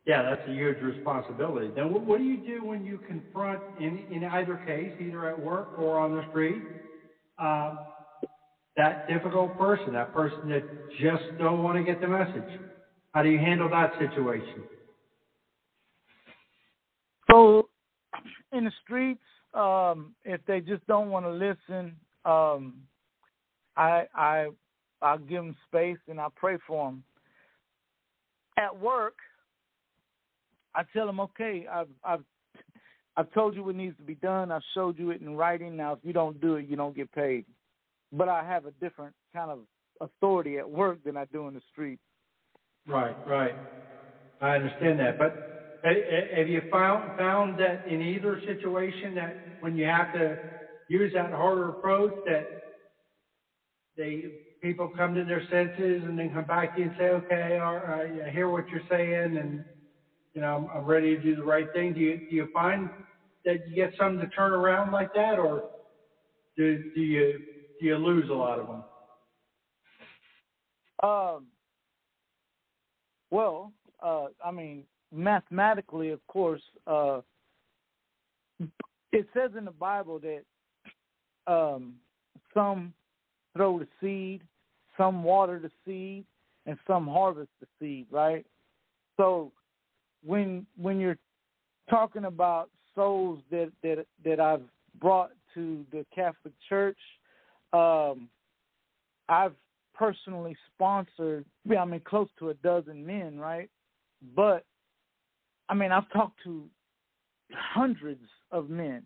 [0.07, 1.71] Yeah, that's a huge responsibility.
[1.75, 5.39] Then what, what do you do when you confront, in, in either case, either at
[5.39, 6.63] work or on the street,
[7.39, 7.75] uh,
[8.77, 10.63] that difficult person, that person that
[11.01, 12.61] just don't want to get the message?
[13.13, 14.63] How do you handle that situation?
[17.31, 17.69] So,
[18.53, 19.21] in the streets,
[19.55, 22.75] um, if they just don't want to listen, um,
[23.77, 24.49] I I
[25.03, 27.03] I give them space and I pray for them.
[28.59, 29.17] At work,
[30.75, 32.25] I tell them, okay, I've I've
[33.17, 34.53] I've told you what needs to be done.
[34.53, 35.77] I've showed you it in writing.
[35.77, 37.45] Now, if you don't do it, you don't get paid.
[38.13, 39.61] But I have a different kind of
[40.01, 41.99] authority at work than I do in the street.
[42.87, 43.55] Right, right.
[44.41, 45.56] I understand that, but
[45.87, 50.37] have you found found that in either situation that when you have to
[50.89, 52.47] use that harder approach, that
[53.97, 54.25] they
[54.63, 57.59] people come to their senses and then come back to you and say, okay,
[58.27, 59.65] I hear what you're saying, and
[60.35, 61.93] you know, I'm, I'm ready to do the right thing.
[61.95, 62.89] Do you do you find
[63.45, 65.63] that you get some to turn around like that, or
[66.57, 67.41] do do you
[67.81, 68.83] do you lose a lot of them?
[71.03, 71.47] Um,
[73.31, 73.73] well,
[74.03, 77.21] uh, I mean, mathematically, of course, uh,
[79.13, 81.95] it says in the Bible that um,
[82.53, 82.93] some
[83.57, 84.43] throw the seed,
[84.97, 86.25] some water the seed,
[86.67, 88.45] and some harvest the seed, right?
[89.17, 89.53] So
[90.25, 91.19] when when you're
[91.89, 94.65] talking about souls that that that I've
[95.01, 96.99] brought to the Catholic Church,
[97.73, 98.29] um,
[99.29, 99.55] I've
[99.95, 101.45] personally sponsored.
[101.79, 103.71] I mean, close to a dozen men, right?
[104.35, 104.65] But
[105.69, 106.65] I mean, I've talked to
[107.53, 109.03] hundreds of men,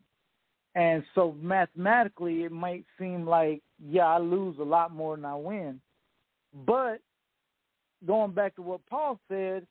[0.75, 5.35] and so mathematically, it might seem like yeah, I lose a lot more than I
[5.35, 5.81] win.
[6.67, 7.01] But
[8.07, 9.67] going back to what Paul said,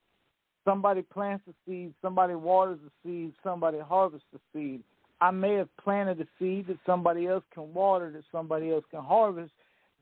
[0.65, 4.83] somebody plants the seed, somebody waters the seed, somebody harvests the seed.
[5.21, 9.03] I may have planted a seed that somebody else can water, that somebody else can
[9.03, 9.51] harvest,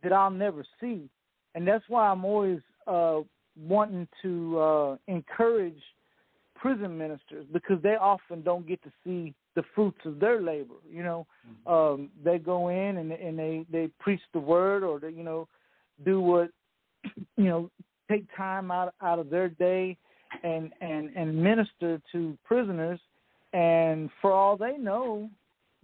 [0.03, 1.09] that I'll never see.
[1.55, 3.21] And that's why I'm always uh,
[3.59, 5.81] wanting to uh, encourage
[6.57, 10.75] prison ministers because they often don't get to see the fruits of their labor.
[10.91, 11.27] You know,
[11.65, 15.47] um, they go in and and they they preach the word or they you know
[16.05, 16.49] do what
[17.37, 17.69] you know
[18.09, 19.97] take time out out of their day
[20.43, 22.99] and and and minister to prisoners.
[23.53, 25.29] And for all they know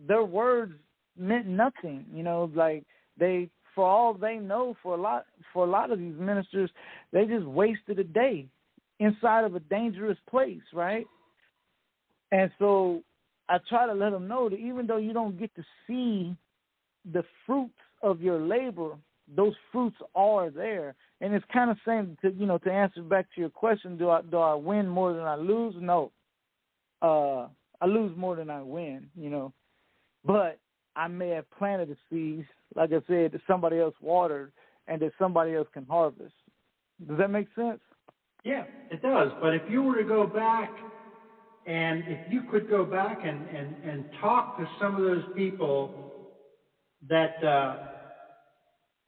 [0.08, 0.74] their words
[1.18, 2.84] meant nothing you know like
[3.20, 6.70] they for all they know for a lot for a lot of these ministers
[7.12, 8.48] they just wasted a day
[9.00, 11.06] inside of a dangerous place right?
[12.32, 13.02] And so
[13.50, 16.36] i try to let them know that even though you don't get to see
[17.12, 18.96] the fruits of your labor
[19.36, 20.96] those fruits are there.
[21.22, 24.10] And it's kind of saying to you know to answer back to your question do
[24.10, 25.76] i do i win more than i lose?
[25.80, 26.12] No.
[27.02, 27.48] Uh
[27.82, 29.54] i lose more than i win you know.
[30.26, 30.60] But
[30.96, 34.52] i may have planted the seeds like i said that somebody else watered
[34.88, 36.34] and that somebody else can harvest.
[37.08, 37.80] Does that make sense?
[38.44, 39.32] Yeah, it does.
[39.42, 40.70] But if you were to go back
[41.66, 46.12] and if you could go back and, and, and talk to some of those people
[47.10, 47.78] that, uh,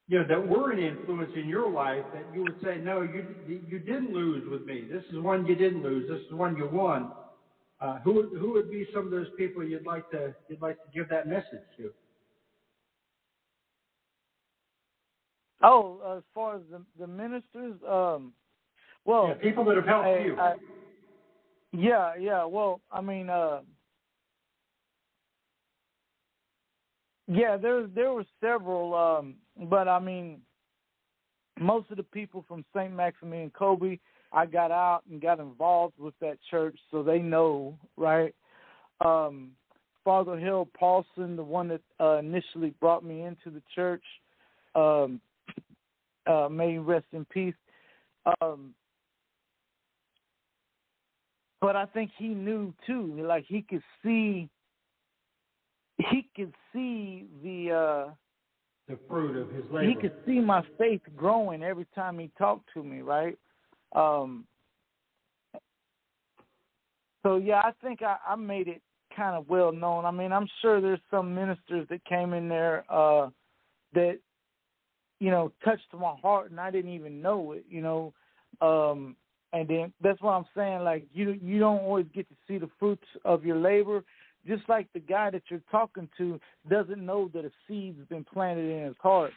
[0.08, 3.26] you know, that were an influence in your life that you would say, no, you,
[3.46, 4.84] you didn't lose with me.
[4.90, 6.08] This is one you didn't lose.
[6.08, 7.10] This is one you won.
[7.80, 10.90] Uh, who, who would be some of those people you'd like to, you'd like to
[10.94, 11.90] give that message to?
[15.62, 18.32] Oh, as far as the the ministers, um,
[19.06, 20.38] well, Yeah, people that have helped I- you.
[20.38, 20.56] I-
[21.72, 22.44] yeah, yeah.
[22.44, 23.62] Well, I mean, uh,
[27.26, 29.36] yeah, there there were several, um,
[29.68, 30.42] but I mean,
[31.58, 32.92] most of the people from St.
[32.92, 33.98] Maximilian Kolbe,
[34.32, 38.34] I got out and got involved with that church, so they know, right?
[39.00, 39.52] Um,
[40.04, 44.04] Father Hill Paulson, the one that uh, initially brought me into the church,
[44.74, 45.20] um,
[46.26, 47.54] uh, may rest in peace.
[48.40, 48.74] Um,
[51.66, 54.48] but I think he knew too, like he could see,
[55.98, 58.12] he could see the, uh,
[58.86, 59.88] the fruit of his labor.
[59.88, 63.36] he could see my faith growing every time he talked to me, right?
[63.96, 64.44] Um,
[67.24, 68.80] so yeah, I think I, I made it
[69.16, 70.04] kind of well known.
[70.04, 73.30] I mean, I'm sure there's some ministers that came in there uh,
[73.92, 74.20] that
[75.18, 77.64] you know touched my heart, and I didn't even know it.
[77.68, 78.14] You know,
[78.60, 79.16] um,
[79.56, 80.80] and then that's what I'm saying.
[80.80, 84.04] Like you, you don't always get to see the fruits of your labor.
[84.46, 86.38] Just like the guy that you're talking to
[86.68, 89.32] doesn't know that a seed's been planted in his heart.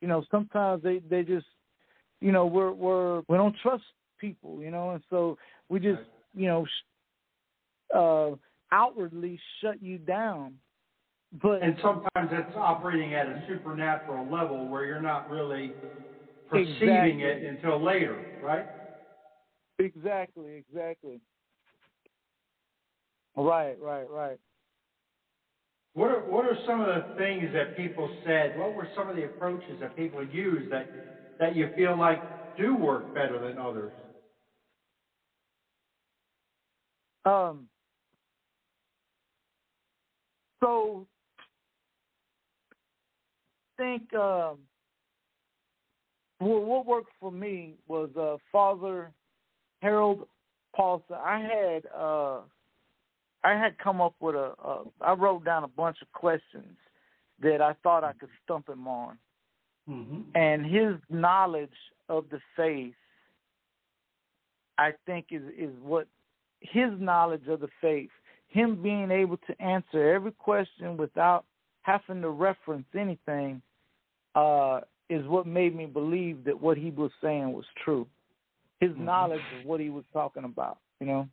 [0.00, 1.46] You know, sometimes they they just,
[2.20, 3.84] you know, we're we're we don't trust
[4.18, 4.60] people.
[4.60, 5.36] You know, and so
[5.68, 6.02] we just,
[6.34, 6.66] you know,
[7.94, 8.36] uh,
[8.70, 10.54] outwardly shut you down.
[11.40, 15.72] But And sometimes it's operating at a supernatural level where you're not really
[16.50, 17.22] perceiving Exactly.
[17.22, 18.66] it until later, right?
[19.78, 21.20] Exactly, exactly.
[23.36, 24.38] Right, right, right.
[25.94, 28.56] What are, what are some of the things that people said?
[28.58, 30.88] What were some of the approaches that people use that,
[31.38, 32.22] that you feel like
[32.56, 33.92] do work better than others?
[37.24, 37.68] Um.
[40.60, 41.06] So,
[43.78, 44.58] I think um,
[46.40, 49.12] well, what worked for me was uh, Father
[49.82, 50.26] Harold
[50.74, 51.16] Paulson.
[51.22, 52.40] I had uh,
[53.44, 54.84] I had come up with a, a.
[55.00, 56.76] I wrote down a bunch of questions
[57.42, 59.18] that I thought I could stump him on.
[59.90, 60.20] Mm-hmm.
[60.36, 61.68] and his knowledge
[62.08, 62.94] of the faith
[64.78, 66.06] i think is is what
[66.60, 68.10] his knowledge of the faith
[68.46, 71.44] him being able to answer every question without
[71.82, 73.60] having to reference anything
[74.36, 78.06] uh is what made me believe that what he was saying was true
[78.82, 79.04] his Mhm.
[79.06, 81.28] knowledge of what he was talking about you know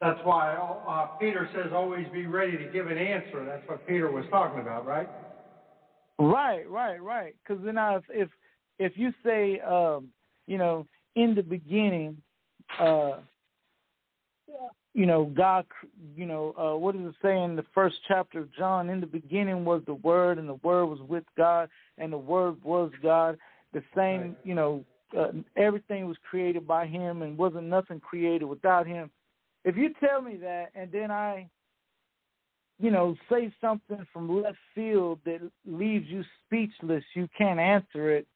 [0.00, 3.44] That's why uh, Peter says always be ready to give an answer.
[3.44, 5.08] That's what Peter was talking about, right?
[6.18, 7.34] Right, right, right.
[7.42, 8.28] Because then I, if if
[8.78, 10.08] if you say, um,
[10.46, 12.16] you know, in the beginning,
[12.78, 13.18] uh,
[14.94, 15.66] you know, God,
[16.16, 18.88] you know, uh, what does it say in the first chapter of John?
[18.90, 21.68] In the beginning was the Word, and the Word was with God,
[21.98, 23.38] and the Word was God.
[23.72, 24.36] The same, Right.
[24.44, 24.84] you know,
[25.16, 29.10] uh, everything was created by Him, and wasn't nothing created without Him.
[29.64, 31.48] If you tell me that, and then I
[32.80, 38.26] you know, say something from left field that leaves you speechless, you can't answer it.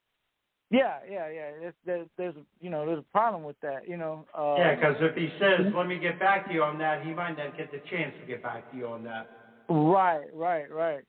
[0.71, 1.51] Yeah, yeah, yeah.
[1.61, 3.89] There's, there's, there's you know, there's a problem with that.
[3.89, 4.27] You know.
[4.37, 7.13] Uh, Yeah, because if he says, let me get back to you on that, he
[7.13, 9.31] might not get the chance to get back to you on that.
[9.69, 11.05] Right, right, right,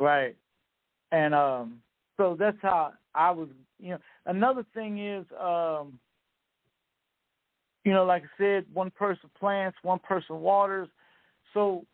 [0.00, 0.36] right.
[1.12, 1.78] And um,
[2.16, 3.48] so that's how I was.
[3.80, 5.98] You know, another thing is, um,
[7.84, 10.88] you know, like I said, one person plants, one person waters.
[11.54, 11.84] So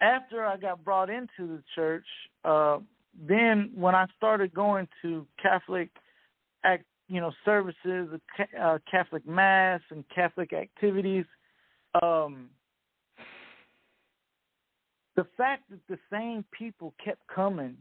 [0.00, 2.06] after I got brought into the church,
[2.44, 2.78] uh,
[3.28, 5.90] then when I started going to Catholic,
[6.64, 8.08] act, you know, services,
[8.60, 11.26] uh, Catholic mass, and Catholic activities,
[12.02, 12.48] um,
[15.14, 17.76] the fact that the same people kept coming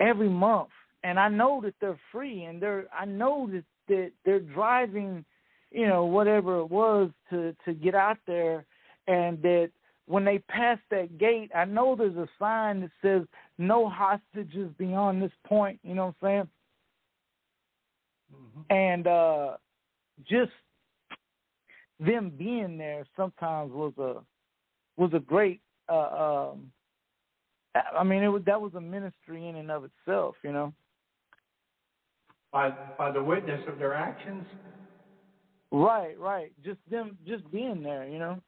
[0.00, 0.68] every month,
[1.04, 5.24] and I know that they're free, and they're I know that that they're driving,
[5.70, 8.64] you know, whatever it was to to get out there,
[9.06, 9.70] and that
[10.06, 13.22] when they pass that gate, I know there's a sign that says
[13.58, 15.78] no hostages beyond this point.
[15.82, 16.48] You know what I'm
[18.68, 18.68] saying?
[18.70, 19.56] And uh
[20.28, 20.52] just
[22.00, 24.20] them being there sometimes was a
[25.00, 26.72] was a great uh um
[27.74, 30.72] I mean it was that was a ministry in and of itself, you know.
[32.54, 34.46] By by the witness of their actions.
[35.72, 36.52] Right, right.
[36.64, 38.40] Just them, just being there, you know.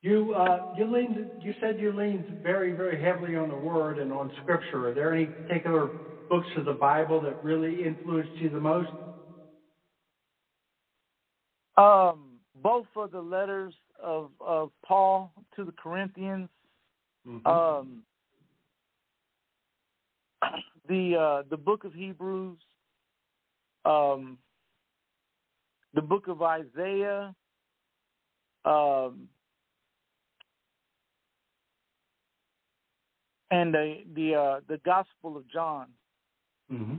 [0.00, 4.12] You uh, you leaned you said you leaned very very heavily on the Word and
[4.12, 4.88] on Scripture.
[4.88, 5.90] Are there any particular
[6.30, 8.90] books of the Bible that really influenced you the most?
[11.76, 16.48] Um, both of the letters of of Paul to the Corinthians,
[17.28, 17.46] Mm-hmm.
[17.46, 18.02] um,
[20.88, 22.58] the uh, the book of Hebrews,
[23.84, 24.38] um,
[25.94, 27.34] the book of Isaiah,
[28.64, 29.28] um,
[33.50, 35.86] and the the uh, the Gospel of John.
[36.68, 36.96] hmm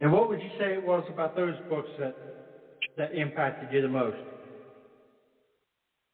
[0.00, 2.16] And what would you say it was about those books that
[2.96, 4.16] that impacted you the most?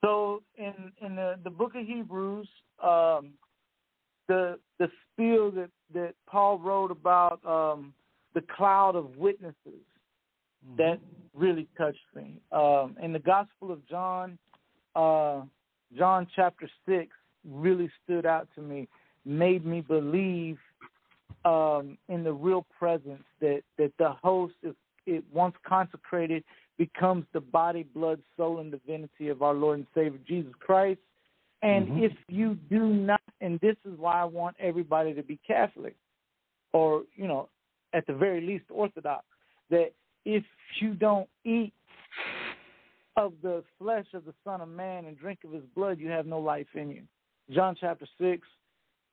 [0.04, 2.48] So in in the, the book of Hebrews,
[2.82, 3.32] um,
[4.28, 7.92] the the spiel that, that Paul wrote about um,
[8.34, 9.84] the cloud of witnesses
[10.76, 10.98] that
[11.34, 12.36] really touched me.
[12.52, 14.38] Um, in the Gospel of John,
[14.94, 15.42] uh,
[15.96, 17.10] John chapter six
[17.48, 18.88] really stood out to me,
[19.24, 20.58] made me believe
[21.44, 24.74] um, in the real presence that that the host, if
[25.06, 26.42] it once consecrated,
[26.78, 31.00] becomes the body, blood, soul, and divinity of our Lord and Savior Jesus Christ.
[31.62, 32.02] And Mhm.
[32.02, 35.96] if you do not, and this is why I want everybody to be Catholic,
[36.72, 37.48] or you know,
[37.92, 39.26] at the very least Orthodox,
[39.70, 39.92] that
[40.24, 40.44] if
[40.80, 41.72] you don't eat
[43.16, 46.26] of the flesh of the Son of Man and drink of His blood, you have
[46.26, 47.02] no life in you.
[47.50, 48.46] John chapter six,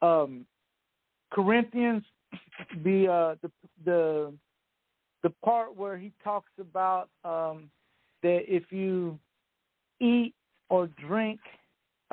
[0.02, 0.46] um,
[1.32, 2.04] Corinthians,
[2.84, 3.52] the uh, the
[3.86, 4.34] the
[5.24, 7.72] the part where he talks about um,
[8.22, 9.18] that if you
[10.00, 10.34] eat
[10.70, 11.40] or drink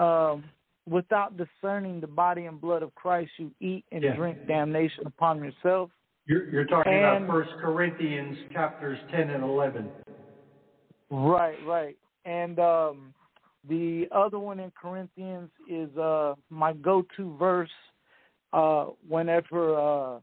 [0.01, 0.45] um,
[0.89, 4.17] without discerning the body and blood of Christ, you eat and Yeah.
[4.17, 5.91] drink damnation upon yourself.
[6.27, 9.91] You're, you're talking And- about First Corinthians chapters ten and eleven.
[11.11, 11.97] Right, right.
[12.25, 13.15] And um,
[13.69, 17.71] the other one in Corinthians is uh, my go-to verse
[18.53, 20.21] uh, whenever uh,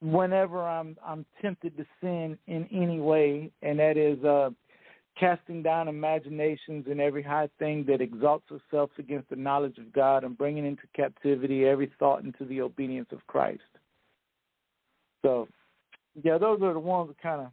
[0.00, 4.50] whenever I'm I'm tempted to sin in any way, and that is uh,
[5.18, 10.24] casting down imaginations and every high thing that exalts itself against the knowledge of God,
[10.24, 13.60] and bringing into captivity every thought into the obedience of Christ.
[15.22, 15.48] So,
[16.22, 17.48] yeah, those are the ones that kind of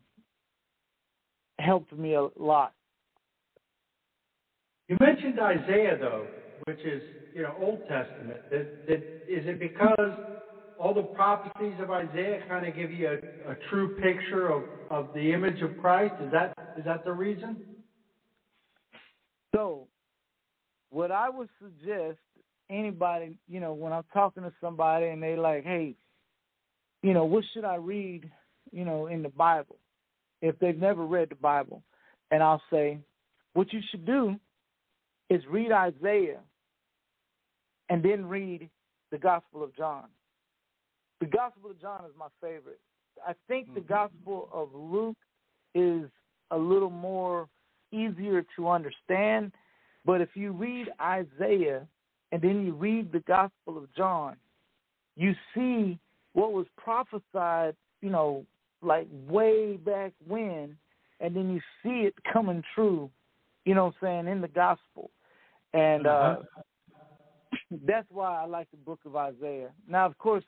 [1.60, 2.74] helped me a lot.
[4.88, 6.26] You mentioned Isaiah though,
[6.66, 7.01] which is
[7.36, 8.39] you know Old Testament.
[8.51, 8.97] That, that
[9.28, 10.12] is it because
[10.80, 15.14] all the prophecies of Isaiah kind of give you a, a true picture of, of
[15.14, 16.14] the image of Christ?
[16.24, 17.57] Is that is that the reason?
[19.55, 19.88] So,
[20.89, 22.19] what I would suggest
[22.69, 25.95] anybody, you know, when I'm talking to somebody and they like, hey,
[27.01, 28.30] you know, what should I read,
[28.71, 29.78] you know, in the Bible?
[30.41, 31.82] If they've never read the Bible,
[32.30, 32.99] and I'll say,
[33.53, 34.36] what you should do
[35.30, 36.41] is read Isaiah
[37.89, 38.69] and then read
[39.11, 40.05] the Gospel of John.
[41.19, 42.80] The Gospel of John is my favorite.
[43.25, 43.93] I think the mm-hmm.
[43.93, 45.17] Gospel of Luke
[45.73, 46.09] is
[46.52, 47.48] a little more
[47.91, 49.52] easier to understand,
[50.06, 51.88] but if you read Isaiah
[52.32, 54.36] and then you read the Gospel of John,
[55.16, 55.98] you see
[56.34, 58.45] what was prophesied, you know,
[58.82, 60.78] like way back when,
[61.20, 63.10] and then you see it coming true,
[63.66, 65.10] you know what I'm saying, in the gospel.
[65.74, 66.43] And uh Uh-huh.
[67.86, 69.72] that's why I like the book of Isaiah.
[69.88, 70.43] Now, of course,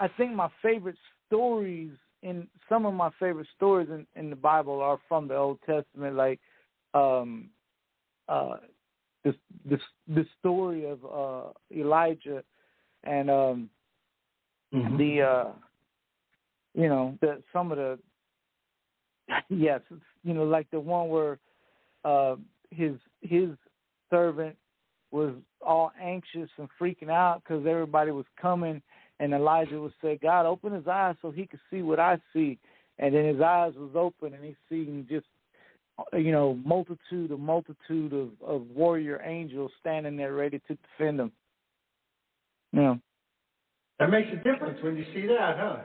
[0.00, 0.96] I think my favorite
[1.26, 5.58] stories in some of my favorite stories in, in the Bible are from the Old
[5.66, 6.40] Testament, like
[6.94, 7.50] um,
[8.28, 8.56] uh,
[9.24, 9.34] the
[9.68, 12.42] the the story of uh, Elijah
[13.04, 13.70] and um,
[14.74, 14.98] Mhm.
[14.98, 15.52] the uh,
[16.74, 17.98] you know the some of the
[19.48, 19.80] yes
[20.24, 21.38] you know like the one where
[22.04, 22.36] uh,
[22.70, 23.50] his his
[24.10, 24.56] servant
[25.12, 28.82] was all anxious and freaking out because everybody was coming
[29.20, 32.58] and Elijah would say, God, open his eyes so he could see what I see.
[32.98, 35.26] And then his eyes was open and he seen just,
[36.12, 41.32] you know, multitude, a multitude of, of warrior angels standing there ready to defend him.
[42.72, 42.94] Yeah.
[43.98, 45.78] That makes a difference when you see that, huh?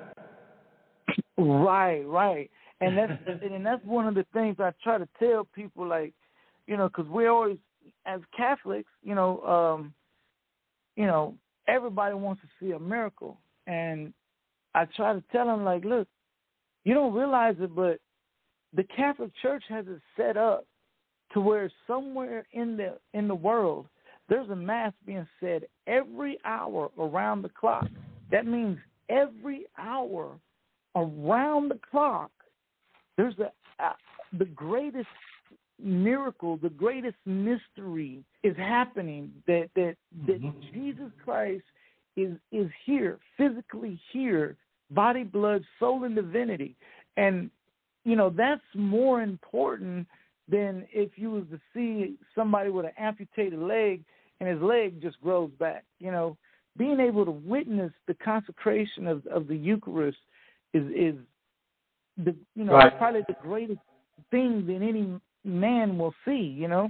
[1.38, 2.52] Right, right.
[2.82, 3.14] And that's
[3.44, 6.14] and that's one of the things I try to tell people, like,
[6.68, 7.58] you know, because we're always,
[8.06, 9.94] as Catholics, you know, um,
[10.96, 11.36] you know,
[11.68, 13.38] everybody wants to see a miracle,
[13.68, 14.14] and
[14.74, 16.08] I try to tell them, like, look,
[16.84, 18.00] you don't realize it, but
[18.74, 20.66] the Catholic Church has it set up
[21.34, 23.86] to where somewhere in the in the world
[24.30, 27.88] there's a mass being said every hour around the clock.
[28.32, 28.78] That means
[29.10, 30.40] every hour,
[30.96, 32.32] around the clock,
[33.18, 33.52] there's a,
[34.38, 35.08] the greatest
[35.84, 40.72] miracle, the greatest mystery is happening that that that Mhm.
[40.74, 41.66] Jesus Christ
[42.16, 44.58] is is here, physically here,
[44.92, 46.76] body, blood, soul, and divinity.
[47.18, 47.50] And
[48.04, 50.08] you know, that's more important
[50.48, 54.04] than if you was to see somebody with an amputated leg
[54.40, 55.86] and his leg just grows back.
[56.00, 56.38] You know,
[56.78, 60.18] being able to witness the consecration of, of the Eucharist
[60.74, 61.16] is is
[62.18, 62.98] the you know Right.
[62.98, 63.80] probably the greatest
[64.30, 66.56] thing that any man will see.
[66.58, 66.90] You know,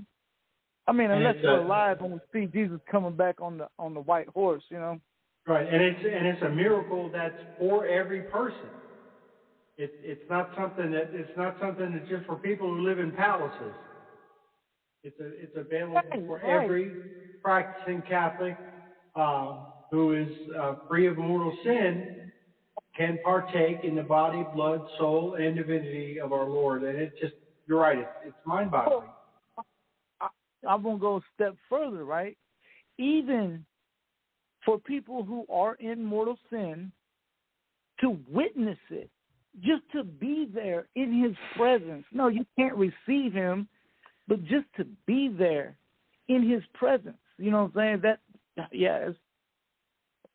[0.88, 4.02] I mean, unless we're alive when we see Jesus coming back on the on the
[4.02, 4.64] white horse.
[4.70, 5.00] You know.
[5.48, 8.70] Right, and it's and it's a miracle that's for every person.
[9.78, 13.12] It's it's not something that it's not something that's just for people who live in
[13.12, 13.74] palaces.
[15.04, 16.64] It's a it's available Right, for right.
[16.64, 16.92] every
[17.44, 18.56] practicing Catholic
[19.16, 19.56] uh,
[19.90, 20.30] who is
[20.60, 22.32] uh, free of mortal sin
[22.96, 26.84] can partake in the body, blood, soul, and divinity of our Lord.
[26.84, 27.34] And it just
[27.68, 28.00] you're right.
[28.00, 29.08] It's it's mind-boggling.
[30.68, 32.38] I'm gonna go a step further, right?
[32.98, 33.66] Even
[34.64, 36.92] for people who are in mortal sin,
[38.00, 39.10] to witness it,
[39.62, 42.06] just to be there in His presence.
[42.12, 43.68] No, you can't receive Him,
[44.28, 45.76] but just to be there
[46.28, 47.18] in His presence.
[47.38, 48.18] You know what I'm saying?
[48.58, 49.18] That, yeah, it's,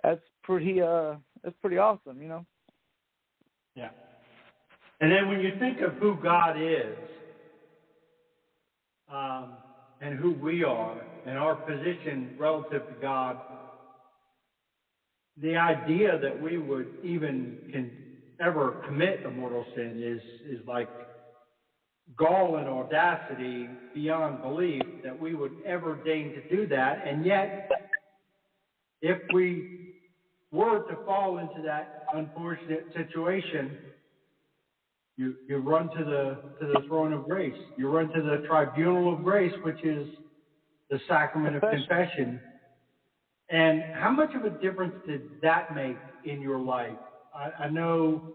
[0.03, 0.81] that's pretty.
[0.83, 2.20] Uh, that's pretty awesome.
[2.20, 2.47] You know.
[3.74, 3.91] Yeah.
[5.01, 6.97] And then when you think of who God is,
[9.12, 9.52] um,
[10.00, 13.38] and who we are, and our position relative to God,
[15.40, 17.90] the idea that we would even can
[18.40, 20.88] ever commit a mortal sin is is like
[22.16, 27.07] gall and audacity beyond belief that we would ever deign to do that.
[27.07, 27.68] And yet,
[29.02, 29.94] if we
[30.52, 33.76] were to fall into that unfortunate situation,
[35.17, 37.55] you, you run to the to the throne of grace.
[37.79, 40.07] You run to the tribunal of grace, which is
[40.91, 42.41] the sacrament of Confession.
[43.49, 46.97] And how much of a difference did that make in your life?
[47.35, 48.35] I, I know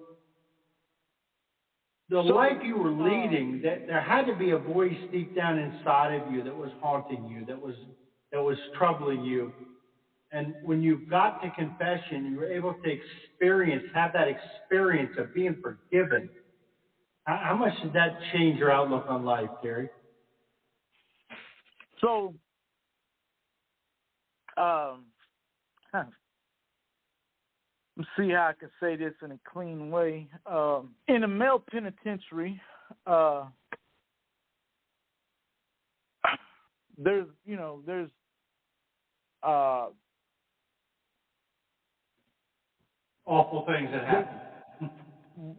[2.10, 5.36] the So, life you were uh, leading, that there had to be a voice deep
[5.36, 7.76] down inside of you that was haunting you, that was
[8.32, 9.52] that was troubling you.
[10.32, 15.34] And when you got to confession, you were able to experience, have that experience of
[15.34, 16.30] being forgiven.
[17.26, 19.90] How, much did that change your outlook on life, Gary?
[22.02, 22.34] So,
[24.58, 25.06] um,
[25.94, 26.06] huh.
[27.96, 30.28] let's see how I can say this in a clean way.
[30.48, 32.60] Um, in a male penitentiary,
[33.06, 33.46] uh,
[36.98, 38.10] there's, you know, there's,
[39.44, 39.88] uh,
[43.26, 44.51] Awful things that happen.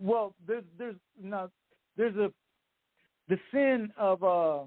[0.01, 1.51] Well, there's, there's, no,
[1.97, 2.31] there's a,
[3.29, 4.61] the sin of, uh,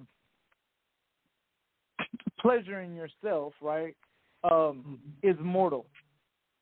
[2.39, 3.95] pleasuring yourself, right?
[4.43, 5.88] Um, is mortal.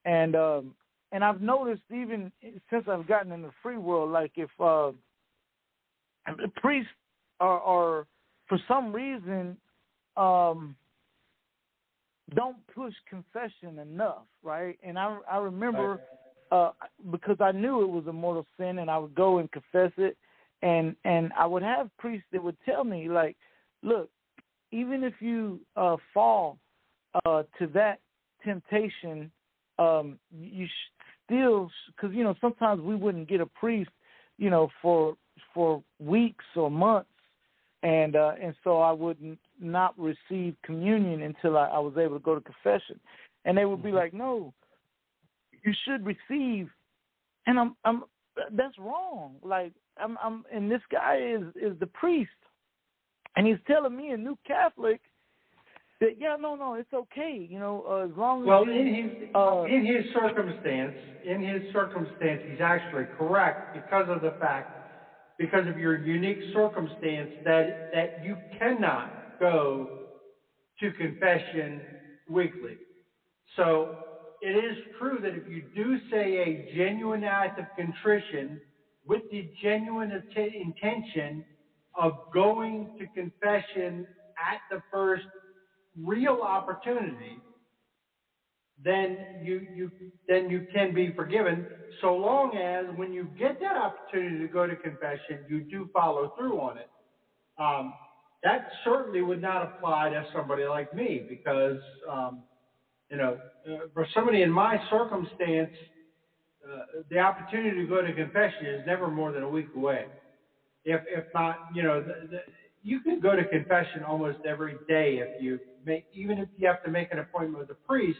[0.06, 0.76] And um
[1.12, 2.32] and I've noticed even
[2.70, 4.92] since I've gotten in the free world, like if uh
[6.56, 6.92] priests
[7.40, 8.08] are, are
[8.48, 9.58] for some reason
[10.16, 10.76] um
[12.36, 14.78] don't push confession enough, right?
[14.84, 16.00] And I I remember
[16.54, 16.72] uh
[17.12, 20.16] because I knew it was a mortal sin and I would go and confess it.
[20.62, 23.36] And and I would have priests that would tell me like,
[23.82, 24.10] look,
[24.72, 26.58] even if you uh fall
[27.26, 28.00] uh to that
[28.46, 29.32] temptation
[29.80, 33.92] um you sh- still because you know sometimes we wouldn't get a priest
[34.38, 35.16] you know for
[35.54, 37.10] for weeks or months.
[37.82, 42.18] And uh and so i would n- not receive communion until I, I was able
[42.20, 43.00] to go to confession.
[43.46, 44.54] And they would be like no
[45.64, 46.70] you should receive.
[47.48, 48.04] And i'm i'm
[48.52, 49.36] that's wrong.
[49.44, 52.32] Like i'm i'm and this guy is is the priest.
[53.36, 55.02] And he's telling me a new catholic
[56.04, 58.88] that yeah no no it's okay you know uh, as long as Well, you, in
[58.94, 60.94] his uh, in his circumstance,
[61.26, 64.70] in his circumstance, he's actually correct because of the fact,
[65.38, 69.88] because of your unique circumstance that that you cannot go
[70.80, 71.82] to confession
[72.30, 72.78] weekly.
[73.56, 74.13] So
[74.44, 78.60] it is true that if you do say a genuine act of contrition
[79.06, 81.46] with the genuine int- intention
[81.96, 84.06] of going to confession
[84.38, 85.24] at the first
[85.98, 87.40] real opportunity,
[88.84, 89.92] then you, you
[90.28, 91.66] then you can be forgiven
[92.02, 96.34] so long as when you get that opportunity to go to confession, you do follow
[96.38, 96.90] through on it.
[97.60, 97.94] Um,
[98.44, 101.80] that certainly would not apply to somebody like me because
[102.10, 102.44] um,
[103.14, 103.40] you know
[103.70, 105.74] uh, for somebody in my circumstance,
[106.70, 110.08] uh, the opportunity to go to confession is never more than a week away.
[110.86, 112.40] If if not, you know, the, the,
[112.84, 116.82] you can go to confession almost every day if you make, even if you have
[116.84, 118.20] to make an appointment with a priest.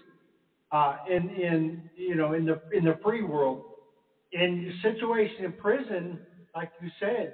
[0.72, 3.64] Uh, in in you know in the in the free world,
[4.34, 6.20] in your situation in prison,
[6.56, 7.34] like you said,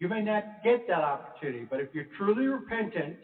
[0.00, 1.66] you may not get that opportunity.
[1.70, 3.18] But if you're truly repentant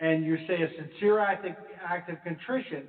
[0.00, 1.52] and you say a sincere act of,
[1.84, 2.84] act of contrition,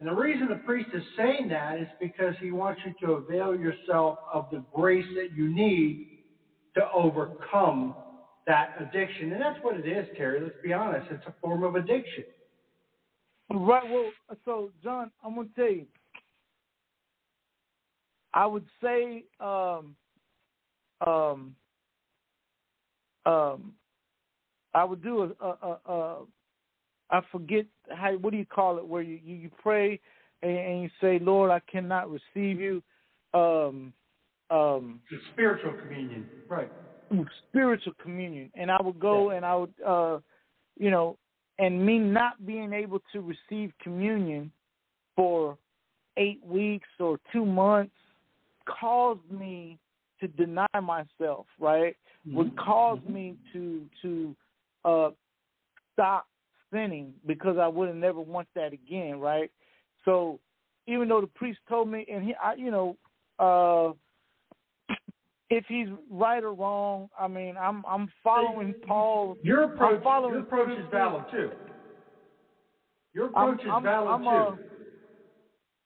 [0.00, 3.54] and the reason the priest is saying that is because he wants you to avail
[3.54, 6.24] yourself of the grace that you need
[6.74, 7.94] to overcome
[8.46, 9.32] that addiction.
[9.32, 10.40] And that's what it is, Terry.
[10.40, 11.06] Let's be honest.
[11.10, 12.24] It's a form of addiction.
[13.50, 13.88] Right.
[13.88, 14.10] Well,
[14.44, 15.86] so John, I'm gonna tell you.
[18.32, 19.94] I would say, um,
[21.06, 21.54] um,
[23.24, 23.72] um,
[24.74, 26.24] I would do a, a, a, a
[27.10, 28.12] I forget how.
[28.16, 28.86] What do you call it?
[28.86, 30.00] Where you you, you pray
[30.42, 32.82] and, and you say, Lord, I cannot receive you.
[33.32, 33.92] Um,
[34.50, 36.28] um, It's a spiritual communion.
[36.48, 36.70] Right.
[37.48, 40.18] spiritual communion and i would go and i would uh
[40.78, 41.16] you know
[41.58, 44.50] and me not being able to receive communion
[45.14, 45.56] for
[46.16, 47.94] eight weeks or two months
[48.66, 49.78] caused me
[50.20, 51.96] to deny myself right
[52.26, 54.34] would cause me to to
[54.84, 55.10] uh
[55.92, 56.26] stop
[56.72, 59.50] sinning because i would have never want that again right
[60.04, 60.38] so
[60.86, 62.96] even though the priest told me and he i you know
[63.38, 63.92] uh
[65.50, 69.36] if he's right or wrong, I mean, I'm I'm following Paul.
[69.42, 71.50] Your approach, I'm following your approach is valid too.
[73.12, 74.28] Your approach is I'm- valid I'm, too.
[74.28, 74.56] uh,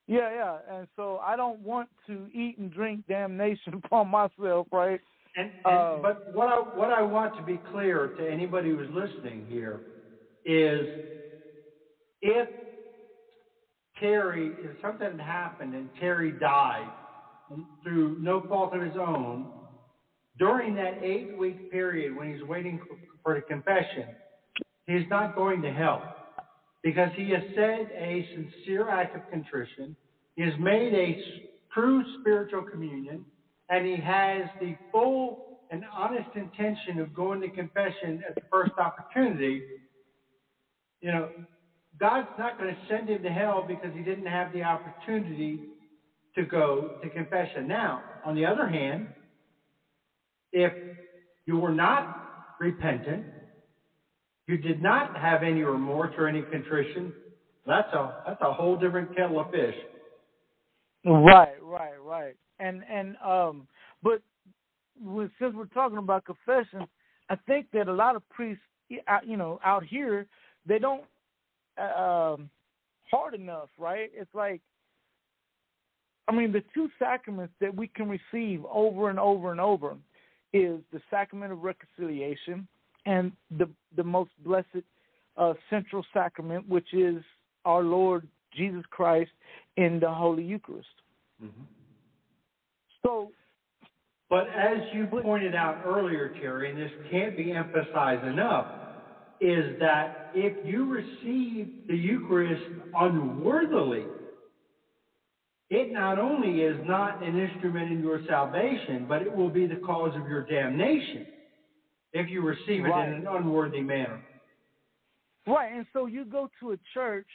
[0.06, 5.00] Yeah, yeah, and so I don't want to eat and drink damnation upon myself, right?
[5.38, 8.90] And, and Uh, but what I what I want to be clear to anybody who's
[8.90, 9.82] listening here
[10.44, 10.88] is
[12.22, 12.48] if
[14.00, 16.90] Terry if something happened and Terry died
[17.84, 19.48] through no fault of his own
[20.38, 24.16] during that eight week period when he's waiting for, for the confession,
[24.86, 26.08] he's not going to hell
[26.84, 29.96] because he has said a sincere act of contrition.
[30.36, 31.18] He has made a
[31.74, 33.26] true spiritual communion,
[33.68, 38.72] and he has the full and honest intention of going to confession at the first
[38.78, 39.62] opportunity.
[41.00, 41.28] You know,
[42.00, 45.60] God's not going to send him to hell because he didn't have the opportunity
[46.34, 47.68] to go to confession.
[47.68, 49.08] Now, on the other hand,
[50.52, 50.72] if
[51.46, 53.26] you were not repentant,
[54.46, 57.12] you did not have any remorse or any contrition,
[57.66, 59.74] that's a that's a whole different kettle of fish.
[61.04, 62.36] Right, right, right.
[62.60, 63.66] And and um,
[64.02, 64.20] but
[65.38, 66.86] since we're talking about confession,
[67.30, 70.26] I think that a lot of priests, you know, out here,
[70.66, 71.04] they don't
[71.78, 72.50] uh, um
[73.10, 74.10] hard enough, right?
[74.14, 74.60] It's like,
[76.26, 79.96] I mean, the two sacraments that we can receive over and over and over
[80.52, 82.66] is the sacrament of reconciliation
[83.06, 84.84] and the the most blessed
[85.36, 87.22] uh, central sacrament, which is
[87.64, 89.30] our Lord Jesus Christ
[89.76, 90.88] in the Holy Eucharist.
[93.04, 93.32] So,
[94.30, 98.66] But as you pointed out earlier, Terry, and this can't be emphasized enough,
[99.40, 102.62] is that if you receive the Eucharist
[102.94, 104.04] unworthily,
[105.70, 109.76] it not only is not an instrument in your salvation, but it will be the
[109.76, 111.26] cause of your damnation
[112.12, 113.08] if you receive it Right.
[113.08, 114.20] in an unworthy manner.
[115.46, 117.28] right, and so you go to a church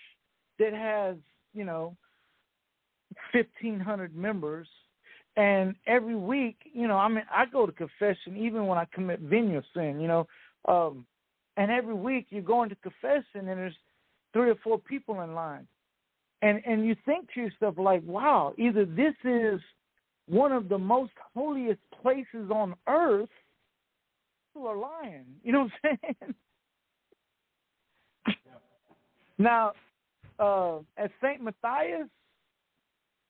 [0.59, 1.17] that has,
[1.53, 1.95] you know,
[3.31, 4.67] fifteen hundred members,
[5.35, 9.19] and every week, you know, I mean, I go to confession even when I commit
[9.19, 10.27] venial sin, you know,
[10.67, 11.05] um,
[11.57, 13.75] and every week you're going to confession and there's
[14.31, 15.67] three or four people in line,
[16.41, 19.59] and and you think to yourself like, wow, either this is
[20.27, 23.29] one of the most holiest places on earth,
[24.53, 26.35] people are lying, you know what I'm saying?
[29.37, 29.73] Now,
[30.39, 31.41] uh, at St.
[31.41, 32.07] Matthias,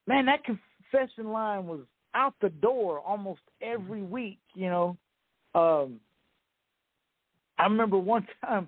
[0.08, 1.82] man, that confession line was
[2.16, 4.98] out the door almost every week, you know.
[5.56, 6.00] Um,
[7.58, 8.68] I remember one time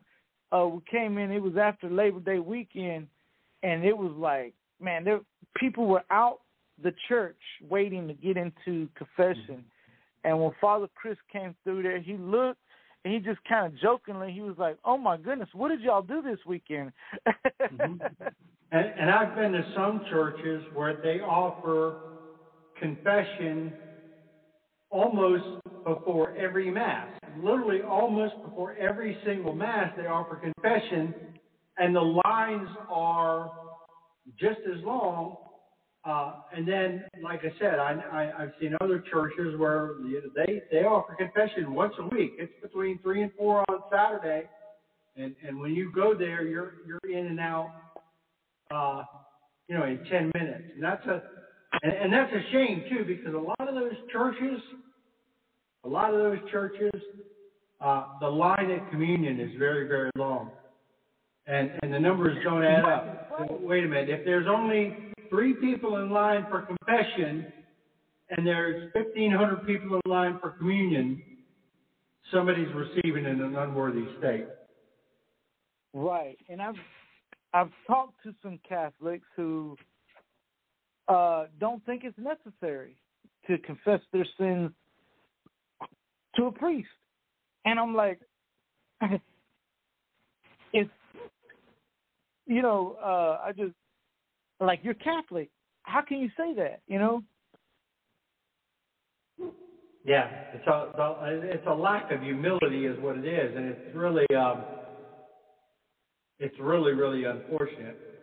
[0.52, 3.08] uh, we came in, it was after Labor Day weekend,
[3.64, 5.22] and it was like, man, there
[5.56, 6.40] people were out
[6.84, 7.38] the church
[7.70, 9.64] waiting to get into confession.
[10.24, 12.60] And when Father Chris came through there, he looked
[13.04, 16.02] and he just kind of jokingly, he was like, "Oh my goodness, what did y'all
[16.02, 16.92] do this weekend?"
[17.72, 18.00] Mhm.
[18.72, 22.15] And, and I've been to some churches where they offer
[22.80, 23.74] confession
[24.92, 25.46] almost
[25.86, 27.10] before every mass.
[27.38, 31.14] Literally, almost before every single mass, they offer confession,
[31.78, 33.52] and the lines are
[34.40, 35.38] just as long
[36.06, 39.92] Uh, and then, like I said, I, I, I've seen other churches where
[40.36, 42.34] they, they offer confession once a week.
[42.40, 44.50] It's between three and four on Saturday.
[45.18, 47.72] And, and when you go there, you're, you're in and out,
[48.72, 49.04] uh,
[49.68, 50.66] you know, in 10 minutes.
[50.76, 51.24] And that's a,
[51.84, 54.60] and, and that's a shame too, because a lot of those churches,
[55.84, 57.02] a lot of those churches,
[57.82, 60.52] uh, the line at communion is very, very long.
[61.48, 63.62] And, and the numbers don't add up.
[63.62, 64.96] Wait a minute, if there's only
[65.30, 67.52] three people in line for confession
[68.30, 71.22] and there's 1,500 people in line for communion,
[72.34, 74.48] somebody's receiving in an unworthy state.
[75.94, 76.76] Right, and I've
[77.54, 79.78] I've talked to some Catholics who
[81.08, 82.98] uh, don't think it's necessary
[83.48, 84.72] to confess their sins
[86.36, 86.90] to a priest,
[87.66, 88.20] and I'm like,
[90.74, 90.90] it's
[92.48, 93.74] you know, uh, I just
[94.60, 95.50] like you're Catholic.
[95.84, 96.82] How can you say that?
[96.88, 97.24] You know?
[100.04, 100.92] Yeah, it's a
[101.44, 104.64] it's a lack of humility is what it is, and it's really um,
[106.40, 108.15] it's really really unfortunate.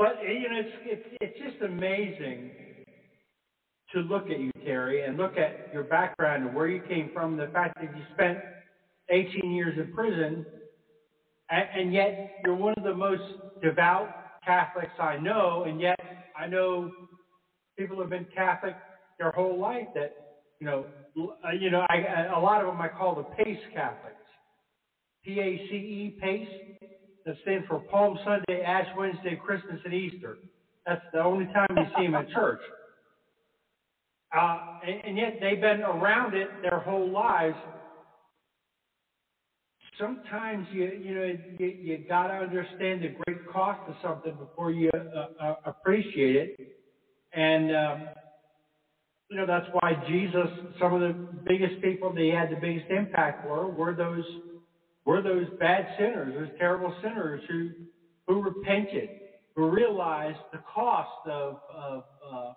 [0.00, 2.52] But you know, it's it's it's just amazing
[3.92, 7.36] to look at you, Terry, and look at your background and where you came from.
[7.36, 8.38] The fact that you spent
[9.10, 10.46] 18 years in prison,
[11.50, 13.22] and, and yet you're one of the most
[13.62, 14.08] devout
[14.42, 16.00] Catholics I know, and yet
[16.34, 16.90] I know
[17.78, 18.76] people have been Catholic
[19.18, 20.16] their whole life that
[20.60, 20.86] you know,
[21.44, 24.16] uh, you know, I, a lot of them I call the PACE Catholics.
[25.26, 26.48] P-A-C-E, PACE.
[27.26, 30.38] That stands for Palm Sunday, Ash Wednesday, Christmas, and Easter.
[30.86, 32.60] That's the only time you see them in church.
[34.36, 37.56] Uh, and, and yet they've been around it their whole lives.
[39.98, 44.70] Sometimes you you know you, you got to understand the great cost of something before
[44.70, 46.76] you uh, uh, appreciate it.
[47.34, 48.08] And um,
[49.30, 50.48] you know, that's why Jesus,
[50.80, 51.14] some of the
[51.46, 54.24] biggest people that he had the biggest impact were, were those,
[55.10, 57.70] were those bad sinners, those terrible sinners who,
[58.28, 59.08] who repented,
[59.56, 62.52] who realized the cost of, of, uh,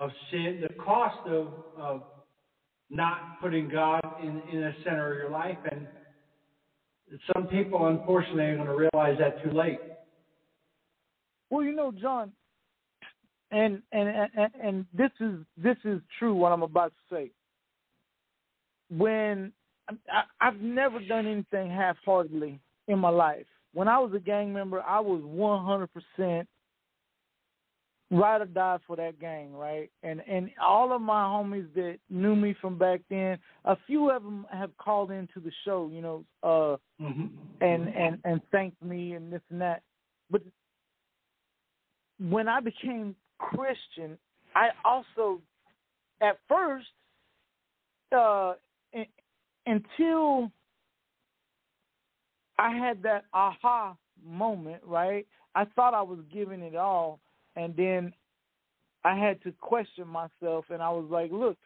[0.00, 1.48] of sin, the cost of,
[1.78, 2.02] of
[2.90, 5.56] not putting God in, in the center of your life.
[5.72, 5.86] And
[7.32, 9.80] some people, unfortunately, are going to realize that too late.
[11.48, 12.32] Well, you know, John,
[13.50, 17.30] and and and, and this is this is true what I'm about to say.
[18.90, 19.52] When
[19.88, 22.58] I, I've never done anything half-heartedly
[22.88, 23.46] in my life.
[23.72, 26.46] When I was a gang member, I was 100%
[28.10, 29.90] ride or die for that gang, right?
[30.02, 34.22] And and all of my homies that knew me from back then, a few of
[34.22, 37.26] them have called into the show, you know, uh, mm-hmm.
[37.60, 39.82] and and and thanked me and this and that.
[40.30, 40.42] But
[42.20, 44.16] when I became Christian,
[44.54, 45.40] I also,
[46.20, 46.86] at first,
[48.16, 48.54] uh,
[48.92, 49.06] in,
[49.66, 50.50] until
[52.58, 55.26] I had that aha moment, right?
[55.54, 57.20] I thought I was giving it all,
[57.56, 58.12] and then
[59.04, 61.56] I had to question myself, and I was like, look,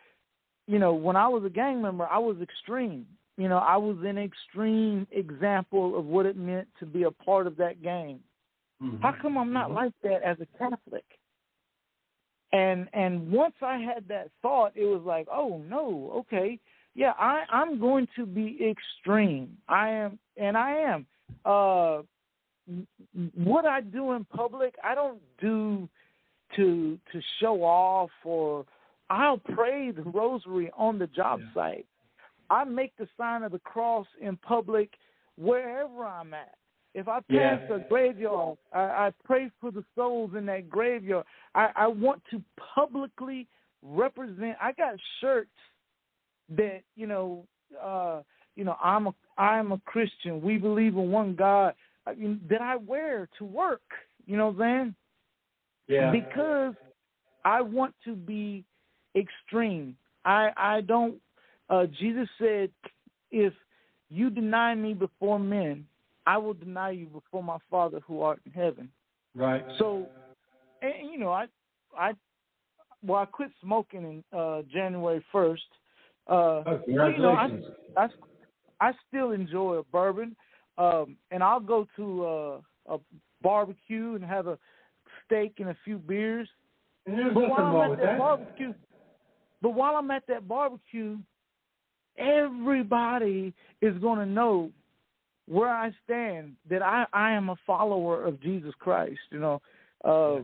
[0.66, 3.06] you know, when I was a gang member, I was extreme.
[3.36, 7.46] You know, I was an extreme example of what it meant to be a part
[7.46, 8.20] of that gang.
[8.82, 9.00] Mm-hmm.
[9.00, 9.76] How come I'm not mm-hmm.
[9.76, 11.04] like that as a Catholic?
[12.52, 16.58] And and once I had that thought, it was like, oh no, okay,
[16.94, 19.56] yeah, I I'm going to be extreme.
[19.68, 21.06] I am, and I am.
[21.44, 22.02] Uh,
[23.34, 25.88] what I do in public, I don't do
[26.56, 28.64] to to show off or
[29.10, 31.54] I'll pray the rosary on the job yeah.
[31.54, 31.86] site.
[32.50, 34.90] I make the sign of the cross in public
[35.36, 36.54] wherever I'm at.
[36.94, 37.76] If I pass yeah.
[37.76, 41.24] a graveyard, I, I pray for the souls in that graveyard.
[41.54, 42.42] I, I want to
[42.74, 43.46] publicly
[43.82, 44.56] represent.
[44.60, 45.50] I got shirts
[46.56, 47.46] that you know,
[47.82, 48.22] uh,
[48.56, 50.40] you know, I'm a I'm a Christian.
[50.40, 51.74] We believe in one God.
[52.06, 53.82] I mean, that I wear to work.
[54.26, 54.94] You know what I'm saying?
[55.88, 56.10] Yeah.
[56.10, 56.74] Because
[57.44, 58.64] I want to be
[59.14, 59.96] extreme.
[60.24, 61.16] I I don't.
[61.70, 62.70] Uh, Jesus said,
[63.30, 63.52] if
[64.08, 65.86] you deny me before men,
[66.26, 68.90] I will deny you before my Father who art in heaven.
[69.34, 69.64] Right.
[69.78, 70.06] So,
[70.82, 71.46] and, you know, I,
[71.96, 72.12] I,
[73.02, 75.62] well, I quit smoking in uh, January first.
[76.28, 77.16] Uh, oh, congratulations.
[77.16, 80.36] You know, I, I, I still enjoy a bourbon,
[80.76, 82.98] um, and I'll go to uh, a
[83.42, 84.58] barbecue and have a
[85.24, 86.48] steak and a few beers.
[87.06, 88.74] And there's but nothing while wrong I'm with at that, that barbecue,
[89.62, 91.16] but while I'm at that barbecue,
[92.18, 94.70] everybody is going to know
[95.46, 99.18] where I stand that I I am a follower of Jesus Christ.
[99.30, 99.62] You know,
[100.04, 100.42] uh,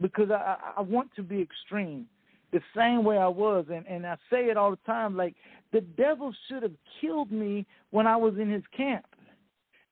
[0.00, 2.06] because I I want to be extreme,
[2.52, 5.16] the same way I was, and and I say it all the time.
[5.16, 5.34] Like
[5.72, 9.04] the devil should have killed me when I was in his camp.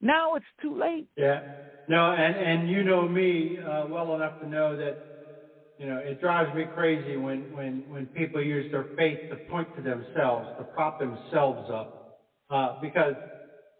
[0.01, 1.07] Now it's too late.
[1.15, 1.41] Yeah.
[1.87, 4.97] No, and and you know me uh, well enough to know that
[5.77, 9.67] you know it drives me crazy when when when people use their faith to point
[9.75, 11.91] to themselves to prop themselves up
[12.49, 13.15] uh, because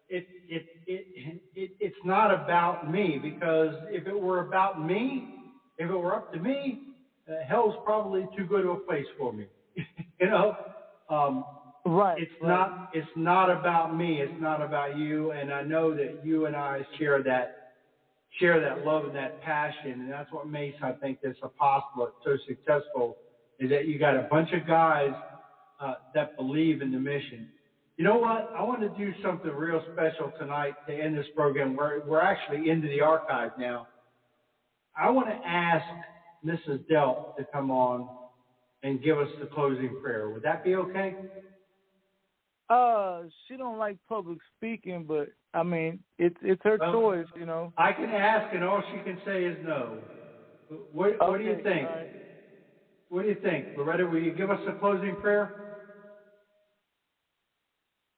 [0.10, 5.30] it it it it it's not about me because if it were about me,
[5.78, 6.87] if it were up to me,
[7.30, 9.48] uh, hell's probably too good of a place for me.
[10.20, 10.56] you know.
[11.10, 11.46] Um,
[11.86, 12.18] Right.
[12.20, 12.50] it's right.
[12.50, 16.56] not it's not about me it's not about you and i know that you and
[16.56, 17.54] i share that
[18.40, 22.38] share that love and that passion and that's what makes i think this apostolate so
[22.48, 23.18] successful
[23.60, 25.12] is that you got a bunch of guys
[25.80, 27.48] uh, that believe in the mission
[27.98, 31.76] you know what i want to do something real special tonight to end this program
[31.76, 33.88] we're, we're actually into the archive now
[34.98, 35.86] i want to ask
[36.46, 38.08] mrs delp to come on
[38.84, 41.16] and give us the closing prayer would that be okay
[42.70, 47.46] Uh, she don't like public speaking, but I mean, it's it's her Well, choice, you
[47.46, 47.72] know.
[47.78, 50.00] I can ask, and all she can say is no.
[50.92, 51.88] What, what do you think?
[51.88, 52.10] all right.
[53.10, 54.06] What do you think, Loretta?
[54.06, 55.78] Will you give us a closing prayer?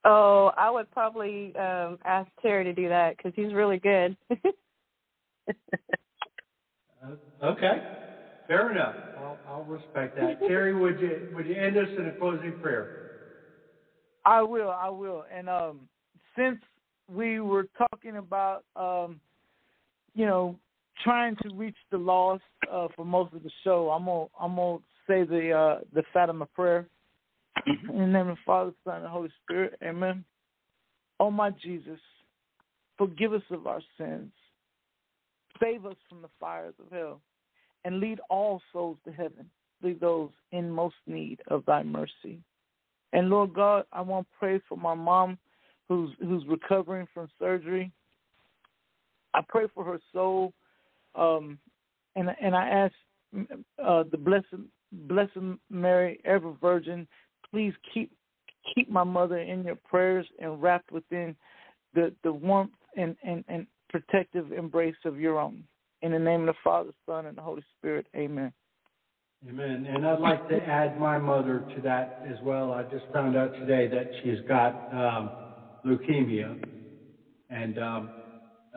[0.03, 4.17] Oh, I would probably um ask Terry to do that because he's really good.
[7.01, 7.82] Uh, okay,
[8.49, 8.95] fair enough.
[9.17, 10.39] I'll, I'll respect that.
[10.47, 13.11] Terry, would you would you end us in a closing prayer?
[14.25, 15.23] I will, I will.
[15.33, 15.87] And um
[16.35, 16.59] since
[17.07, 19.21] we were talking about um
[20.15, 20.59] you know,
[21.03, 24.79] trying to reach the lost uh for most of the show, I'm gonna I'm gonna
[25.07, 26.87] say the uh the Fatima prayer.
[27.65, 30.25] In the name of the Father, Son, and Holy Spirit, Amen.
[31.19, 31.99] Oh my Jesus,
[32.97, 34.31] forgive us of our sins.
[35.61, 37.21] Save us from the fires of hell,
[37.86, 39.49] and lead all souls to heaven,
[39.82, 42.39] lead those in most need of thy mercy.
[43.13, 45.38] And Lord God, I want to pray for my mom
[45.88, 47.91] who's who's recovering from surgery.
[49.34, 50.53] I pray for her soul,
[51.15, 51.57] um,
[52.15, 52.93] and and I ask
[53.84, 54.61] uh, the blessed
[54.91, 55.38] blessed
[55.69, 57.07] Mary, ever Virgin,
[57.49, 58.11] please keep
[58.75, 61.36] keep my mother in your prayers and wrapped within
[61.93, 65.63] the the warmth and and and protective embrace of your own.
[66.01, 68.53] In the name of the Father, Son, and the Holy Spirit, Amen.
[69.47, 69.85] Amen.
[69.89, 72.73] And I'd like to add my mother to that as well.
[72.73, 75.29] I just found out today that she's got um,
[75.85, 76.61] leukemia,
[77.49, 78.09] and um,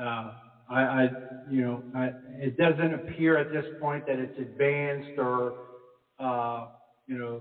[0.00, 0.32] uh,
[0.70, 1.08] I, I,
[1.50, 5.54] you know, I, it doesn't appear at this point that it's advanced or,
[6.20, 6.66] uh,
[7.08, 7.40] you know,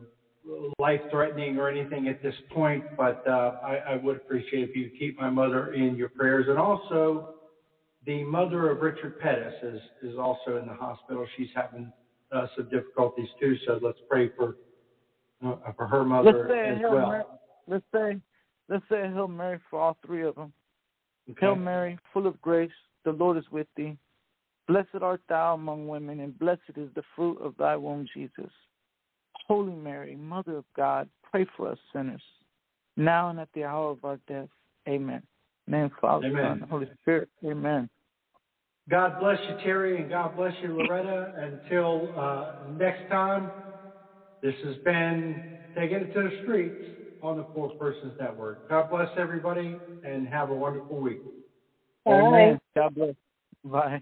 [0.79, 2.83] life-threatening or anything at this point.
[2.97, 6.57] But uh, I, I would appreciate if you keep my mother in your prayers, and
[6.57, 7.35] also
[8.05, 11.25] the mother of Richard Pettis is is also in the hospital.
[11.37, 11.91] She's having
[12.31, 13.55] uh, some difficulties too.
[13.65, 14.57] So let's pray for
[15.45, 17.09] uh, for her Let's mother as Hail well.
[17.09, 17.23] Mary.
[17.67, 18.21] Let's say
[18.69, 20.53] let's say Hail Mary for all three of them.
[21.29, 21.45] Okay.
[21.45, 22.71] Hail Mary, full of grace,
[23.05, 23.97] the Lord is with thee.
[24.67, 28.51] Blessed art thou among women, and blessed is the fruit of thy womb, Jesus.
[29.47, 32.21] Holy Mary, Mother of God, pray for us sinners,
[32.95, 34.47] now and at the hour of our death.
[34.87, 35.21] Amen.
[35.71, 36.59] In the name Father, Amen.
[36.59, 37.29] Son, Holy Spirit.
[37.45, 37.89] Amen.
[38.89, 41.31] God bless you, Terry, and God bless you, Loretta.
[41.37, 43.51] Until uh, next time,
[44.41, 45.41] this has been
[45.77, 46.83] Taking It to the Streets
[47.21, 48.67] on the Four Persons Network.
[48.67, 51.21] God bless everybody, and have a wonderful week.
[52.09, 52.59] Amen.
[52.75, 53.15] God bless.
[53.63, 54.01] Bye.